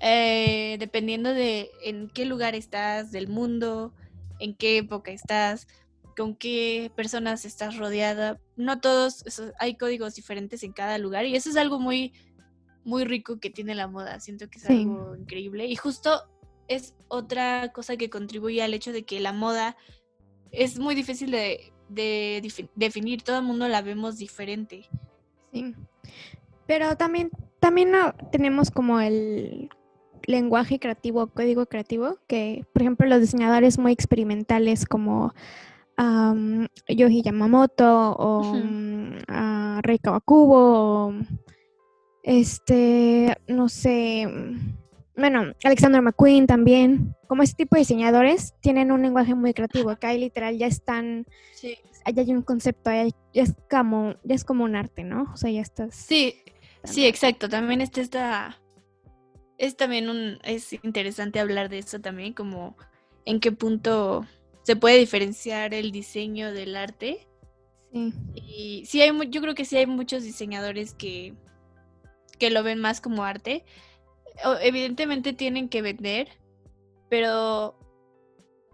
eh, 0.00 0.76
dependiendo 0.80 1.32
de 1.32 1.70
en 1.84 2.08
qué 2.08 2.24
lugar 2.24 2.56
estás 2.56 3.12
del 3.12 3.28
mundo, 3.28 3.94
en 4.40 4.54
qué 4.54 4.78
época 4.78 5.12
estás, 5.12 5.68
con 6.16 6.34
qué 6.34 6.90
personas 6.96 7.44
estás 7.44 7.76
rodeada. 7.76 8.40
No 8.56 8.80
todos, 8.80 9.24
hay 9.58 9.76
códigos 9.76 10.14
diferentes 10.14 10.62
en 10.62 10.72
cada 10.72 10.98
lugar 10.98 11.26
y 11.26 11.36
eso 11.36 11.50
es 11.50 11.56
algo 11.56 11.78
muy 11.78 12.12
muy 12.86 13.04
rico 13.04 13.40
que 13.40 13.50
tiene 13.50 13.74
la 13.74 13.88
moda. 13.88 14.20
Siento 14.20 14.48
que 14.48 14.58
es 14.58 14.70
algo 14.70 15.16
increíble. 15.16 15.66
Y 15.66 15.74
justo 15.74 16.22
es 16.68 16.94
otra 17.08 17.72
cosa 17.72 17.96
que 17.96 18.08
contribuye 18.08 18.62
al 18.62 18.74
hecho 18.74 18.92
de 18.92 19.04
que 19.04 19.18
la 19.18 19.32
moda 19.32 19.76
es 20.52 20.78
muy 20.78 20.94
difícil 20.94 21.32
de, 21.32 21.72
definir. 22.76 23.22
Todo 23.22 23.38
el 23.38 23.44
mundo 23.44 23.66
la 23.66 23.82
vemos 23.82 24.18
diferente. 24.18 24.88
Sí. 25.52 25.74
Pero 26.66 26.96
también, 26.96 27.30
también 27.58 27.92
tenemos 28.30 28.70
como 28.70 29.00
el 29.00 29.68
lenguaje 30.24 30.78
creativo, 30.78 31.26
código 31.26 31.66
creativo, 31.66 32.18
que 32.28 32.64
por 32.72 32.82
ejemplo 32.82 33.06
los 33.06 33.20
diseñadores 33.20 33.78
muy 33.78 33.92
experimentales 33.92 34.86
como 34.86 35.34
um, 35.98 36.66
Yoji 36.88 37.22
Yamamoto 37.22 38.16
o 38.18 38.52
Rei 39.82 39.98
Kawakubo 39.98 41.08
o 41.08 41.14
este, 42.22 43.36
no 43.46 43.68
sé, 43.68 44.26
bueno, 45.16 45.52
Alexander 45.62 46.02
McQueen 46.02 46.46
también, 46.46 47.14
como 47.28 47.44
ese 47.44 47.54
tipo 47.54 47.76
de 47.76 47.80
diseñadores 47.80 48.54
tienen 48.60 48.90
un 48.90 49.02
lenguaje 49.02 49.34
muy 49.34 49.54
creativo, 49.54 49.94
que 49.96 50.06
ahí 50.08 50.18
literal 50.18 50.58
ya 50.58 50.66
están, 50.66 51.24
sí. 51.54 51.78
allá 52.04 52.22
hay 52.22 52.32
un 52.32 52.42
concepto, 52.42 52.90
ya 52.90 53.42
es 53.42 53.54
como, 53.70 54.16
ya 54.24 54.34
es 54.34 54.44
como 54.44 54.64
un 54.64 54.74
arte, 54.74 55.04
¿no? 55.04 55.30
O 55.32 55.36
sea, 55.36 55.50
ya 55.50 55.60
estás. 55.60 55.94
Sí, 55.94 56.42
sí, 56.82 57.06
exacto, 57.06 57.48
también 57.48 57.80
está 57.80 58.00
esta, 58.00 58.58
es 59.56 59.76
también 59.76 60.10
un, 60.10 60.38
es 60.42 60.72
interesante 60.72 61.38
hablar 61.38 61.68
de 61.68 61.78
eso 61.78 62.00
también, 62.00 62.32
como 62.32 62.76
en 63.24 63.38
qué 63.38 63.52
punto 63.52 64.26
se 64.66 64.74
puede 64.74 64.98
diferenciar 64.98 65.74
el 65.74 65.92
diseño 65.92 66.52
del 66.52 66.74
arte. 66.74 67.28
Sí. 67.92 68.12
Y 68.34 68.84
sí 68.84 69.00
hay, 69.00 69.12
yo 69.30 69.40
creo 69.40 69.54
que 69.54 69.64
sí 69.64 69.76
hay 69.76 69.86
muchos 69.86 70.24
diseñadores 70.24 70.92
que 70.92 71.34
que 72.38 72.50
lo 72.50 72.62
ven 72.62 72.80
más 72.80 73.00
como 73.00 73.24
arte. 73.24 73.64
Evidentemente 74.60 75.32
tienen 75.32 75.68
que 75.68 75.82
vender, 75.82 76.28
pero 77.08 77.78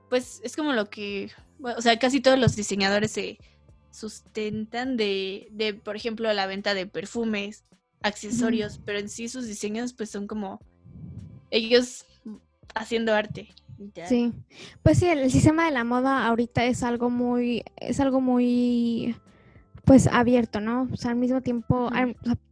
pues 0.09 0.41
es 0.43 0.57
como 0.57 0.73
lo 0.73 0.91
que, 0.91 1.31
o 1.61 1.81
sea, 1.81 1.99
casi 1.99 2.21
todos 2.21 2.39
los 2.39 2.57
diseñadores 2.57 3.13
se 3.13 3.39
sustentan 3.91 4.97
de, 4.97 5.49
de 5.53 5.75
por 5.75 5.95
ejemplo, 5.95 6.33
la 6.33 6.47
venta 6.47 6.75
de 6.75 6.87
perfumes, 6.87 7.65
accesorios, 8.03 8.81
pero 8.85 8.99
en 8.99 9.09
sí 9.09 9.29
sus 9.29 9.47
diseños 9.47 9.93
pues 9.93 10.11
son 10.11 10.27
como 10.27 10.59
ellos 11.51 12.07
haciendo 12.75 13.15
arte. 13.15 13.55
Sí, 14.07 14.33
pues 14.83 14.99
sí, 14.99 15.07
el 15.07 15.31
sistema 15.31 15.65
de 15.65 15.71
la 15.71 15.85
moda 15.85 16.27
ahorita 16.27 16.65
es 16.65 16.83
algo 16.83 17.11
muy, 17.11 17.65
es 17.77 18.01
algo 18.01 18.21
muy 18.21 19.17
pues 19.85 20.07
abierto, 20.07 20.61
¿no? 20.61 20.89
O 20.93 20.97
sea, 20.97 21.11
al 21.11 21.17
mismo 21.17 21.41
tiempo 21.41 21.91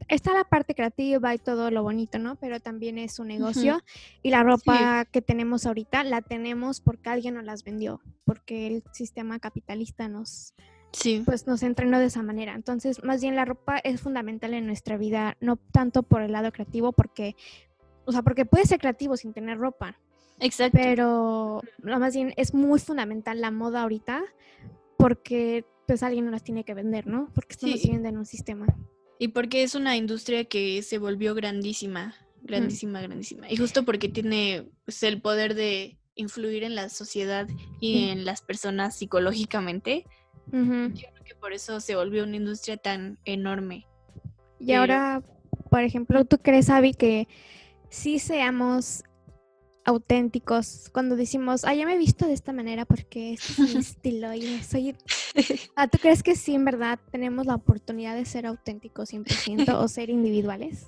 está 0.09 0.35
la 0.35 0.45
parte 0.45 0.75
creativa 0.75 1.33
y 1.35 1.38
todo 1.38 1.71
lo 1.71 1.83
bonito, 1.83 2.19
¿no? 2.19 2.37
Pero 2.37 2.59
también 2.61 2.99
es 2.99 3.19
un 3.19 3.29
negocio 3.29 3.81
y 4.23 4.31
la 4.31 4.43
ropa 4.43 5.05
que 5.05 5.23
tenemos 5.23 5.66
ahorita 5.66 6.03
la 6.05 6.23
tenemos 6.23 6.81
porque 6.81 7.09
alguien 7.09 7.35
nos 7.35 7.45
las 7.45 7.62
vendió, 7.62 8.01
porque 8.25 8.66
el 8.66 8.83
sistema 8.93 9.38
capitalista 9.38 10.09
nos 10.09 10.55
sí. 10.93 11.23
pues 11.25 11.47
nos 11.47 11.62
entrenó 11.62 12.01
de 12.01 12.07
esa 12.07 12.23
manera. 12.23 12.55
Entonces, 12.55 13.05
más 13.05 13.21
bien 13.21 13.37
la 13.37 13.45
ropa 13.45 13.79
es 13.79 14.01
fundamental 14.01 14.55
en 14.55 14.66
nuestra 14.66 14.97
vida, 14.97 15.37
no 15.40 15.57
tanto 15.57 16.03
por 16.03 16.23
el 16.23 16.33
lado 16.33 16.51
creativo 16.51 16.93
porque 16.93 17.37
o 18.11 18.12
sea, 18.12 18.23
porque 18.23 18.45
puede 18.45 18.66
ser 18.66 18.81
creativo 18.81 19.16
sin 19.16 19.33
tener 19.33 19.59
ropa. 19.59 20.01
Exacto. 20.40 20.79
Pero 20.83 21.61
más 21.83 22.14
bien 22.14 22.33
es 22.37 22.55
muy 22.55 22.81
fundamental 22.81 23.40
la 23.40 23.50
moda 23.50 23.83
ahorita 23.83 24.22
porque 24.96 25.64
pues 25.87 26.03
alguien 26.03 26.24
no 26.24 26.31
las 26.31 26.44
tiene 26.44 26.64
que 26.64 26.74
vender, 26.74 27.07
¿no? 27.07 27.31
Porque 27.35 27.55
estamos 27.55 27.83
viviendo 27.83 28.09
en 28.09 28.16
un 28.16 28.26
sistema. 28.26 28.66
Y 29.18 29.29
porque 29.29 29.62
es 29.62 29.74
una 29.74 29.96
industria 29.96 30.44
que 30.44 30.83
se 30.83 30.98
volvió 30.98 31.35
grandísima, 31.35 32.14
grandísima, 32.42 33.03
grandísima. 33.03 33.50
Y 33.50 33.57
justo 33.57 33.85
porque 33.85 34.09
tiene 34.09 34.70
pues, 34.85 35.03
el 35.03 35.20
poder 35.20 35.55
de 35.55 35.98
influir 36.14 36.62
en 36.62 36.74
la 36.74 36.88
sociedad 36.88 37.48
y 37.81 38.11
en 38.11 38.24
las 38.24 38.40
personas 38.42 38.96
psicológicamente. 38.96 40.07
Yo 40.53 40.59
creo 40.90 41.24
que 41.24 41.35
por 41.35 41.53
eso 41.53 41.81
se 41.81 41.96
volvió 41.96 42.24
una 42.24 42.37
industria 42.37 42.76
tan 42.76 43.18
enorme. 43.24 43.87
Y 44.59 44.72
ahora, 44.72 45.22
por 45.70 45.83
ejemplo, 45.83 46.24
¿tú 46.24 46.38
crees, 46.38 46.70
Abby, 46.70 46.94
que 46.94 47.29
sí 47.88 48.18
seamos 48.18 49.05
auténticos 49.85 50.90
cuando 50.93 51.16
decimos, 51.16 51.64
ah, 51.64 51.75
ya 51.75 51.87
me 51.87 51.95
he 51.95 51.99
visto 51.99 52.27
de 52.27 52.33
esta 52.33 52.53
manera 52.53 52.85
porque 52.85 53.33
este 53.35 53.53
es 53.53 53.75
mi 53.75 53.81
estilo 53.81 54.35
y 54.35 54.62
soy... 54.62 54.97
Ah, 55.77 55.87
¿Tú 55.87 55.99
crees 55.99 56.23
que 56.23 56.35
sí, 56.35 56.55
en 56.55 56.64
verdad, 56.64 56.99
tenemos 57.12 57.47
la 57.47 57.55
oportunidad 57.55 58.16
de 58.16 58.25
ser 58.25 58.47
auténticos 58.47 59.12
100% 59.12 59.75
o 59.75 59.88
ser 59.88 60.11
individuales? 60.11 60.87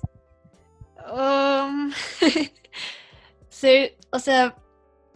Um, 1.11 1.91
o 4.11 4.19
sea, 4.19 4.55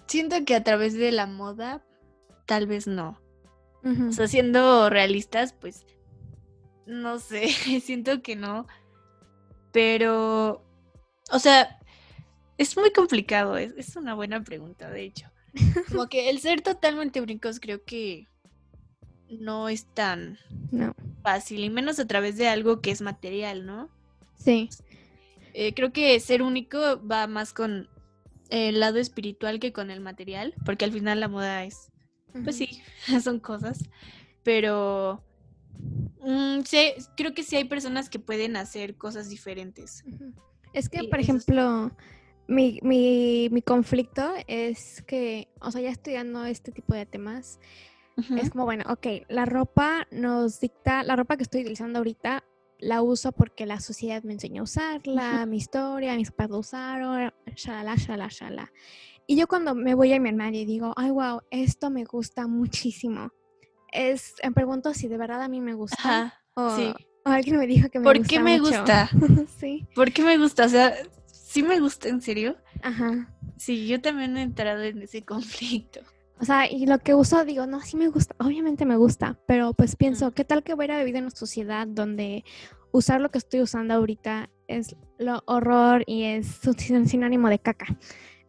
siento 0.07 0.45
que 0.45 0.55
a 0.55 0.63
través 0.63 0.93
de 0.93 1.11
la 1.11 1.27
moda, 1.27 1.83
tal 2.45 2.67
vez 2.67 2.87
no. 2.87 3.19
O 3.83 4.11
sea, 4.11 4.27
siendo 4.27 4.89
realistas, 4.89 5.53
pues, 5.53 5.85
no 6.85 7.19
sé, 7.19 7.47
siento 7.81 8.21
que 8.21 8.35
no. 8.35 8.65
Pero, 9.71 10.65
o 11.31 11.39
sea, 11.39 11.79
es 12.57 12.75
muy 12.75 12.91
complicado, 12.91 13.57
es, 13.57 13.95
una 13.95 14.13
buena 14.13 14.43
pregunta, 14.43 14.89
de 14.89 15.03
hecho. 15.03 15.27
Como 15.89 16.07
que 16.07 16.29
el 16.29 16.39
ser 16.39 16.61
totalmente 16.61 17.21
únicos 17.21 17.59
creo 17.59 17.83
que 17.83 18.27
no 19.29 19.69
es 19.69 19.85
tan 19.93 20.37
fácil, 21.23 21.63
y 21.63 21.69
menos 21.69 21.99
a 21.99 22.07
través 22.07 22.37
de 22.37 22.47
algo 22.47 22.81
que 22.81 22.91
es 22.91 23.01
material, 23.01 23.65
¿no? 23.65 23.89
Sí. 24.37 24.69
Eh, 25.53 25.73
creo 25.73 25.91
que 25.91 26.19
ser 26.19 26.41
único 26.41 27.01
va 27.05 27.27
más 27.27 27.53
con 27.53 27.89
el 28.49 28.79
lado 28.79 28.99
espiritual 28.99 29.59
que 29.59 29.73
con 29.73 29.91
el 29.91 29.99
material, 29.99 30.53
porque 30.65 30.85
al 30.85 30.91
final 30.91 31.19
la 31.19 31.27
moda 31.27 31.63
es, 31.63 31.91
pues 32.43 32.55
sí, 32.55 32.81
son 33.23 33.39
cosas, 33.39 33.89
pero 34.43 35.23
mm, 36.21 36.59
creo 37.15 37.33
que 37.33 37.43
sí 37.43 37.55
hay 37.55 37.65
personas 37.65 38.09
que 38.09 38.19
pueden 38.19 38.55
hacer 38.55 38.95
cosas 38.95 39.29
diferentes. 39.29 40.03
Es 40.73 40.89
que, 40.89 41.03
por 41.05 41.19
ejemplo, 41.19 41.91
mi, 42.47 42.79
mi, 42.81 43.49
mi, 43.51 43.61
conflicto 43.61 44.33
es 44.47 45.03
que, 45.03 45.49
o 45.59 45.71
sea, 45.71 45.81
ya 45.81 45.89
estudiando 45.89 46.45
este 46.45 46.71
tipo 46.71 46.93
de 46.93 47.05
temas, 47.05 47.59
es 48.35 48.49
como, 48.49 48.65
bueno, 48.65 48.83
ok, 48.89 49.27
la 49.29 49.45
ropa 49.45 50.07
nos 50.09 50.59
dicta, 50.59 51.03
la 51.03 51.15
ropa 51.15 51.37
que 51.37 51.43
estoy 51.43 51.61
utilizando 51.61 51.99
ahorita 51.99 52.43
la 52.79 53.01
uso 53.03 53.31
porque 53.31 53.65
la 53.65 53.79
sociedad 53.79 54.23
me 54.23 54.33
enseñó 54.33 54.61
a 54.61 54.63
usarla, 54.63 55.45
mi 55.45 55.57
historia, 55.57 56.15
mis 56.15 56.31
padres 56.31 56.57
usaron, 56.57 57.31
shalala, 57.55 57.95
shalala, 57.95 58.27
shalala. 58.29 58.71
Y 59.27 59.35
yo 59.35 59.47
cuando 59.47 59.75
me 59.75 59.93
voy 59.93 60.13
a 60.13 60.19
mi 60.19 60.29
armario 60.29 60.61
y 60.61 60.65
digo, 60.65 60.93
ay, 60.95 61.11
wow, 61.11 61.41
esto 61.51 61.89
me 61.89 62.05
gusta 62.05 62.47
muchísimo, 62.47 63.31
es, 63.91 64.35
me 64.43 64.51
pregunto 64.51 64.93
si 64.93 65.07
de 65.07 65.17
verdad 65.17 65.41
a 65.41 65.47
mí 65.47 65.61
me 65.61 65.73
gusta. 65.73 66.41
o, 66.55 66.75
sí. 66.75 66.93
o, 67.25 67.29
alguien 67.29 67.57
me 67.57 67.67
dijo 67.67 67.89
que 67.89 67.99
me 67.99 68.05
¿Por 68.05 68.17
gusta 68.17 68.29
qué 68.29 68.39
me 68.41 68.59
gusta? 68.59 69.09
sí. 69.59 69.87
¿Por 69.95 70.11
qué 70.11 70.23
me 70.23 70.37
gusta? 70.37 70.65
O 70.65 70.69
sea, 70.69 70.93
sí 71.47 71.63
me 71.63 71.79
gusta, 71.79 72.09
en 72.09 72.21
serio. 72.21 72.57
Ajá. 72.83 73.33
Sí, 73.55 73.87
yo 73.87 74.01
también 74.01 74.37
he 74.37 74.41
entrado 74.41 74.83
en 74.83 75.01
ese 75.01 75.23
conflicto. 75.25 76.01
O 76.39 76.45
sea, 76.45 76.69
y 76.69 76.85
lo 76.85 76.99
que 76.99 77.15
uso, 77.15 77.43
digo, 77.45 77.65
no, 77.65 77.81
sí 77.81 77.97
me 77.97 78.09
gusta, 78.09 78.35
obviamente 78.37 78.85
me 78.85 78.95
gusta, 78.95 79.39
pero 79.47 79.73
pues 79.73 79.95
pienso, 79.95 80.33
¿qué 80.33 80.43
tal 80.43 80.63
que 80.63 80.75
voy 80.75 80.91
a 80.91 80.99
vivir 80.99 81.15
en 81.15 81.23
una 81.23 81.31
sociedad 81.31 81.87
donde 81.87 82.43
usar 82.91 83.21
lo 83.21 83.31
que 83.31 83.39
estoy 83.39 83.61
usando 83.61 83.95
ahorita 83.95 84.49
es 84.67 84.95
lo 85.17 85.41
horror 85.47 86.03
y 86.05 86.23
es 86.23 86.59
un 86.91 87.07
sinónimo 87.07 87.49
de 87.49 87.57
caca? 87.57 87.87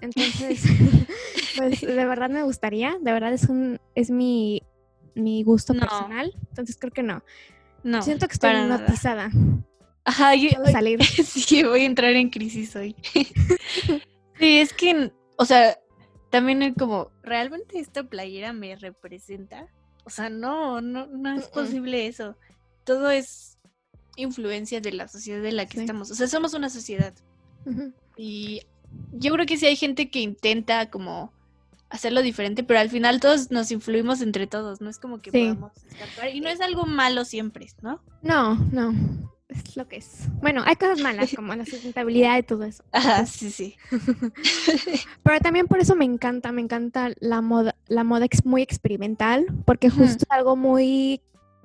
Entonces, 0.03 0.65
pues 1.57 1.81
de 1.81 2.05
verdad 2.05 2.29
me 2.29 2.43
gustaría, 2.43 2.99
de 3.01 3.13
verdad 3.13 3.33
es 3.33 3.49
un, 3.49 3.81
es 3.95 4.11
mi, 4.11 4.63
mi 5.15 5.43
gusto 5.43 5.73
personal, 5.73 6.35
entonces 6.51 6.77
creo 6.79 6.93
que 6.93 7.03
no. 7.03 7.23
No. 7.85 8.03
Siento 8.03 8.27
que 8.27 8.35
estoy 8.35 8.51
hipnotizada. 8.51 9.31
Ajá, 10.09 10.35
yo, 10.35 10.49
salir. 10.73 11.05
sí, 11.05 11.63
voy 11.65 11.83
a 11.83 11.85
entrar 11.85 12.15
en 12.15 12.31
crisis 12.31 12.75
hoy. 12.75 12.97
sí, 14.39 14.59
es 14.59 14.73
que, 14.73 15.13
o 15.37 15.45
sea, 15.45 15.79
también 16.31 16.63
es 16.63 16.75
como, 16.79 17.11
¿realmente 17.23 17.79
esta 17.79 18.05
playera 18.05 18.55
me 18.55 18.75
representa? 18.77 19.69
O 20.05 20.11
sea, 20.11 20.31
no, 20.31 20.81
no, 20.81 21.07
no 21.09 21.39
es 21.39 21.49
posible 21.49 22.07
eso. 22.07 22.37
Todo 22.85 23.11
es 23.11 23.59
influencia 24.17 24.81
de 24.81 24.93
la 24.93 25.09
sociedad 25.09 25.45
en 25.45 25.57
la 25.57 25.67
que 25.67 25.81
estamos. 25.81 26.11
O 26.11 26.15
sea, 26.15 26.27
somos 26.27 26.55
una 26.55 26.71
sociedad. 26.71 27.13
Y 28.17 28.63
yo 29.13 29.31
creo 29.35 29.45
que 29.45 29.59
sí 29.59 29.67
hay 29.67 29.77
gente 29.77 30.11
que 30.11 30.21
intenta 30.21 30.89
como 30.89 31.35
hacerlo 31.91 32.23
diferente, 32.23 32.65
pero 32.65 32.81
al 32.81 32.89
final 32.89 33.21
todos 33.21 33.51
nos 33.51 33.71
influimos 33.71 34.23
entre 34.23 34.47
todos, 34.47 34.81
no 34.81 34.89
es 34.89 34.99
como 34.99 35.19
que 35.19 35.33
podamos 35.33 35.73
escapar. 35.85 36.35
Y 36.35 36.41
no 36.41 36.49
es 36.49 36.63
algo 36.63 36.87
malo 36.87 37.27
siempre, 37.27 37.67
¿no? 37.83 38.01
No, 38.23 38.55
no. 38.73 38.95
Es 39.49 39.77
lo 39.77 39.89
que 39.89 39.97
es. 39.97 40.29
Bueno, 40.43 40.63
hay 40.67 40.77
cosas 40.77 41.01
malas 41.01 41.33
como 41.35 41.55
la 41.55 41.65
sustentabilidad 41.65 42.37
y 42.39 42.43
todo 42.43 42.65
eso. 42.65 42.85
Ajá, 42.93 43.25
sí, 43.25 43.51
sí. 43.51 43.77
pero 45.23 45.41
también 45.41 45.67
por 45.67 45.79
eso 45.79 45.97
me 45.97 46.05
encanta, 46.05 46.53
me 46.53 46.61
encanta 46.61 47.13
la 47.19 47.41
moda, 47.41 47.75
la 47.87 48.05
moda 48.05 48.27
es 48.31 48.45
muy 48.45 48.61
experimental, 48.61 49.47
porque 49.65 49.89
justo 49.89 50.27
algo 50.29 50.55
muy 50.55 51.23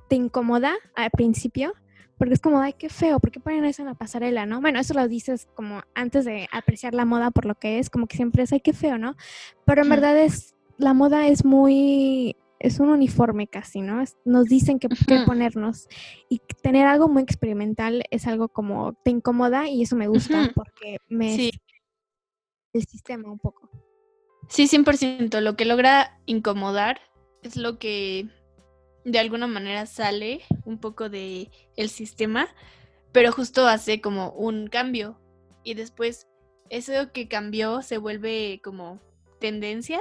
te 0.08 0.16
incomoda 0.16 0.74
al 0.96 1.12
principio, 1.12 1.74
porque 2.18 2.36
es 2.36 2.40
como, 2.40 2.62
ay, 2.62 2.74
qué 2.74 2.88
feo, 2.88 3.20
¿por 3.20 3.32
qué 3.32 3.42
ponen 3.42 3.66
eso 3.66 3.82
en 3.82 3.90
la 3.90 3.96
pasarela, 3.96 4.46
no? 4.46 4.62
Bueno, 4.62 4.80
eso 4.80 4.94
lo 4.94 5.06
dices 5.10 5.50
como 5.54 5.84
antes 5.94 6.24
de 6.24 6.48
apreciar 6.54 6.94
la 6.94 7.04
moda 7.04 7.32
por 7.32 7.46
lo 7.46 7.56
que 7.56 7.80
es, 7.80 7.90
como 7.90 8.08
que 8.08 8.16
siempre 8.16 8.44
es, 8.44 8.54
ay, 8.54 8.62
qué 8.62 8.72
feo, 8.72 8.98
¿no? 8.98 9.18
Pero 9.66 9.82
en 9.82 9.90
verdad 9.90 10.18
es, 10.18 10.56
la 10.78 10.94
moda 10.94 11.28
es 11.28 11.44
muy, 11.44 12.38
es 12.64 12.80
un 12.80 12.90
uniforme 12.90 13.48
casi, 13.48 13.82
¿no? 13.82 14.02
nos 14.24 14.46
dicen 14.46 14.80
qué, 14.80 14.88
ponernos 15.26 15.88
y 16.30 16.40
tener 16.62 16.88
algo 16.88 17.10
muy 17.10 17.22
experimental 17.22 18.06
es 18.10 18.26
algo 18.26 18.48
como 18.48 18.94
te 19.04 19.12
incomoda 19.12 19.68
y 19.68 19.84
eso 19.84 19.98
me 19.98 20.08
gusta 20.08 20.50
porque 20.56 20.98
me... 21.10 21.36
Sí. 21.36 21.52
El 22.72 22.86
sistema 22.86 23.32
un 23.32 23.38
poco. 23.38 23.70
Sí, 24.48 24.68
100%. 24.68 25.42
Lo 25.42 25.56
que 25.56 25.66
logra 25.66 26.20
incomodar 26.26 27.00
es 27.44 27.56
lo 27.56 27.78
que 27.78 28.30
de 29.06 29.20
alguna 29.20 29.46
manera 29.46 29.86
sale 29.86 30.42
un 30.66 30.80
poco 30.80 31.10
de 31.10 31.52
el 31.76 31.90
sistema, 31.90 32.48
pero 33.12 33.32
justo 33.32 33.68
hace 33.68 34.02
como 34.02 34.32
un 34.32 34.68
cambio 34.68 35.20
y 35.64 35.76
después 35.76 36.28
eso 36.70 37.12
que 37.12 37.28
cambió 37.28 37.84
se 37.84 38.00
vuelve 38.00 38.60
como 38.64 39.00
tendencia 39.40 40.00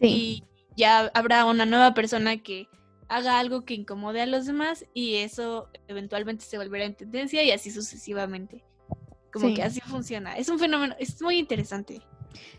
y 0.00 0.42
ya 0.78 1.10
habrá 1.12 1.44
una 1.44 1.66
nueva 1.66 1.92
persona 1.92 2.38
que 2.38 2.68
haga 3.08 3.38
algo 3.38 3.64
que 3.64 3.74
incomode 3.74 4.22
a 4.22 4.26
los 4.26 4.46
demás 4.46 4.86
y 4.94 5.16
eso 5.16 5.68
eventualmente 5.88 6.44
se 6.44 6.56
volverá 6.56 6.84
en 6.84 6.94
tendencia 6.94 7.42
y 7.42 7.50
así 7.50 7.70
sucesivamente. 7.70 8.64
Como 9.32 9.54
que 9.54 9.62
así 9.62 9.80
funciona. 9.80 10.36
Es 10.38 10.48
un 10.48 10.58
fenómeno, 10.58 10.94
es 10.98 11.20
muy 11.20 11.36
interesante. 11.36 12.00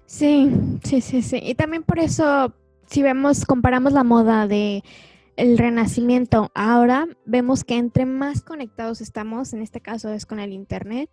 Sí, 0.05 0.51
sí, 0.84 1.01
sí, 1.01 1.21
sí. 1.21 1.39
Y 1.41 1.55
también 1.55 1.84
por 1.84 1.97
eso, 1.97 2.53
si 2.88 3.01
vemos, 3.01 3.45
comparamos 3.45 3.93
la 3.93 4.03
moda 4.03 4.47
de 4.47 4.84
el 5.39 5.58
renacimiento. 5.58 6.52
Ahora 6.54 7.08
vemos 7.25 7.63
que 7.63 7.78
entre 7.78 8.06
más 8.06 8.41
conectados 8.41 8.99
estamos, 8.99 9.54
en 9.54 9.62
este 9.62 9.80
caso 9.80 10.12
es 10.12 10.25
con 10.25 10.39
el 10.39 10.52
Internet, 10.52 11.10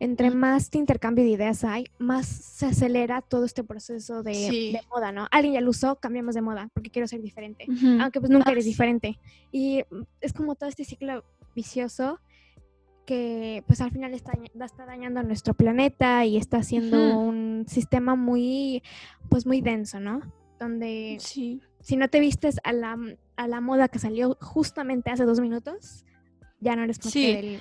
entre 0.00 0.32
más 0.32 0.74
intercambio 0.74 1.24
de 1.24 1.30
ideas 1.30 1.62
hay, 1.62 1.84
más 1.96 2.26
se 2.26 2.66
acelera 2.66 3.22
todo 3.22 3.44
este 3.44 3.62
proceso 3.62 4.24
de, 4.24 4.80
moda, 4.90 5.12
¿no? 5.12 5.28
Alguien 5.30 5.54
ya 5.54 5.60
lo 5.60 5.70
usó, 5.70 5.94
cambiamos 5.96 6.34
de 6.34 6.42
moda 6.42 6.68
porque 6.74 6.90
quiero 6.90 7.06
ser 7.06 7.22
diferente, 7.22 7.66
aunque 8.00 8.18
pues 8.18 8.30
nunca 8.30 8.50
eres 8.50 8.64
diferente. 8.64 9.20
Y 9.52 9.84
es 10.20 10.32
como 10.32 10.56
todo 10.56 10.68
este 10.68 10.84
ciclo 10.84 11.24
vicioso 11.54 12.18
que 13.06 13.62
pues 13.68 13.80
al 13.80 13.92
final 13.92 14.12
está, 14.12 14.32
está 14.60 14.86
dañando 14.86 15.20
a 15.20 15.22
nuestro 15.22 15.54
planeta 15.54 16.24
y 16.26 16.36
está 16.36 16.58
haciendo 16.58 17.16
un 17.16 17.64
sistema 17.68 18.16
muy, 18.16 18.82
pues 19.28 19.46
muy 19.46 19.60
denso, 19.60 20.00
¿no? 20.00 20.20
Donde 20.58 21.16
sí 21.20 21.62
si 21.80 21.96
no 21.96 22.08
te 22.08 22.20
vistes 22.20 22.58
a 22.64 22.72
la, 22.72 22.96
a 23.36 23.48
la 23.48 23.60
moda 23.60 23.88
que 23.88 23.98
salió 23.98 24.36
justamente 24.40 25.10
hace 25.10 25.24
dos 25.24 25.40
minutos, 25.40 26.04
ya 26.60 26.76
no 26.76 26.84
eres 26.84 26.98
parte 26.98 27.10
sí. 27.10 27.32
del... 27.34 27.60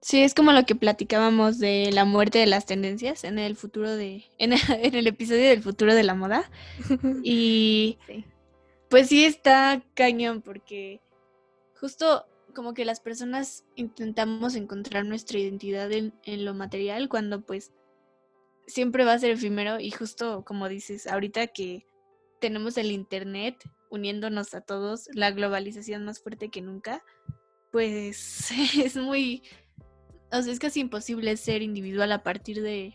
Sí, 0.00 0.20
es 0.24 0.34
como 0.34 0.50
lo 0.52 0.66
que 0.66 0.74
platicábamos 0.74 1.60
de 1.60 1.90
la 1.92 2.04
muerte 2.04 2.40
de 2.40 2.46
las 2.46 2.66
tendencias 2.66 3.22
en 3.22 3.38
el 3.38 3.54
futuro 3.54 3.94
de, 3.94 4.24
en, 4.38 4.52
el 4.52 5.06
episodio 5.06 5.48
del 5.48 5.62
futuro 5.62 5.94
de 5.94 6.02
la 6.02 6.14
moda. 6.14 6.50
Y 7.22 7.98
pues 8.88 9.08
sí 9.08 9.24
está 9.24 9.82
cañón 9.94 10.42
porque 10.42 11.00
justo 11.80 12.26
como 12.52 12.74
que 12.74 12.84
las 12.84 13.00
personas 13.00 13.64
intentamos 13.76 14.56
encontrar 14.56 15.06
nuestra 15.06 15.38
identidad 15.38 15.90
en, 15.92 16.12
en, 16.24 16.44
lo 16.44 16.52
material 16.52 17.08
cuando 17.08 17.40
pues 17.40 17.72
siempre 18.66 19.04
va 19.04 19.14
a 19.14 19.18
ser 19.18 19.30
efímero 19.30 19.80
y 19.80 19.92
justo 19.92 20.44
como 20.44 20.68
dices, 20.68 21.06
ahorita 21.06 21.46
que 21.46 21.86
tenemos 22.42 22.76
el 22.76 22.90
Internet 22.90 23.56
uniéndonos 23.88 24.52
a 24.52 24.60
todos, 24.60 25.08
la 25.14 25.30
globalización 25.30 26.04
más 26.04 26.20
fuerte 26.20 26.50
que 26.50 26.60
nunca, 26.60 27.02
pues 27.70 28.50
es 28.84 28.96
muy, 28.96 29.44
o 30.32 30.42
sea, 30.42 30.52
es 30.52 30.58
casi 30.58 30.80
imposible 30.80 31.36
ser 31.36 31.62
individual 31.62 32.10
a 32.10 32.24
partir 32.24 32.60
de 32.60 32.94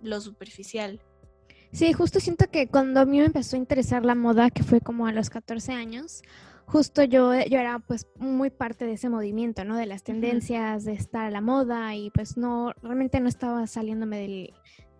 lo 0.00 0.20
superficial. 0.20 1.02
Sí, 1.72 1.92
justo 1.92 2.20
siento 2.20 2.48
que 2.50 2.68
cuando 2.68 3.00
a 3.00 3.04
mí 3.04 3.18
me 3.18 3.24
empezó 3.24 3.56
a 3.56 3.58
interesar 3.58 4.04
la 4.04 4.14
moda, 4.14 4.50
que 4.50 4.62
fue 4.62 4.80
como 4.80 5.08
a 5.08 5.12
los 5.12 5.28
14 5.28 5.72
años, 5.72 6.22
justo 6.66 7.02
yo, 7.02 7.34
yo 7.34 7.58
era 7.58 7.80
pues 7.80 8.06
muy 8.16 8.50
parte 8.50 8.84
de 8.84 8.92
ese 8.92 9.08
movimiento, 9.08 9.64
¿no? 9.64 9.76
De 9.76 9.86
las 9.86 10.04
tendencias, 10.04 10.84
de 10.84 10.92
estar 10.92 11.26
a 11.26 11.30
la 11.32 11.40
moda 11.40 11.96
y 11.96 12.10
pues 12.10 12.36
no, 12.36 12.72
realmente 12.80 13.18
no 13.18 13.28
estaba 13.28 13.66
saliéndome 13.66 14.20
del, 14.20 14.54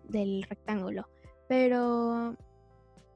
del 0.09 0.43
rectángulo. 0.43 1.07
Pero 1.47 2.35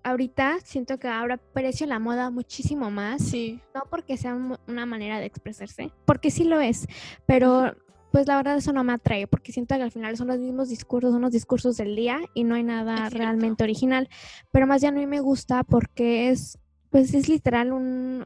ahorita 0.10 0.60
siento 0.64 0.98
que 1.00 1.08
ahora 1.08 1.36
aprecio 1.36 1.88
la 1.88 2.00
moda 2.00 2.30
muchísimo 2.30 2.92
más. 2.92 3.22
Sí. 3.22 3.62
No 3.74 3.84
porque 3.90 4.18
sea 4.18 4.36
una 4.68 4.86
manera 4.86 5.20
de 5.20 5.26
expresarse, 5.26 5.92
porque 6.06 6.32
sí 6.32 6.44
lo 6.44 6.60
es, 6.60 6.88
pero 7.26 7.76
pues 8.12 8.28
la 8.28 8.38
verdad 8.38 8.58
eso 8.58 8.74
no 8.74 8.84
me 8.84 8.94
atrae, 8.94 9.28
porque 9.28 9.52
siento 9.52 9.76
que 9.76 9.84
al 9.84 9.92
final 9.92 10.18
son 10.18 10.28
los 10.28 10.40
mismos 10.40 10.70
discursos, 10.70 11.12
son 11.12 11.22
los 11.22 11.32
discursos 11.32 11.78
del 11.78 11.96
día 11.96 12.20
y 12.34 12.44
no 12.44 12.56
hay 12.56 12.64
nada 12.64 13.10
realmente 13.10 13.64
original. 13.64 14.10
Pero 14.52 14.66
más 14.66 14.82
bien 14.82 14.96
a 14.96 15.00
mí 15.00 15.06
me 15.06 15.20
gusta 15.20 15.64
porque 15.64 16.30
es, 16.30 16.58
pues 16.90 17.14
es 17.14 17.30
literal 17.30 17.72
un, 17.72 18.26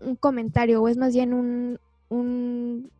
un 0.00 0.16
comentario 0.16 0.82
o 0.82 0.88
es 0.88 0.96
más 0.96 1.14
bien 1.14 1.34
un, 1.34 1.78
un, 2.08 2.90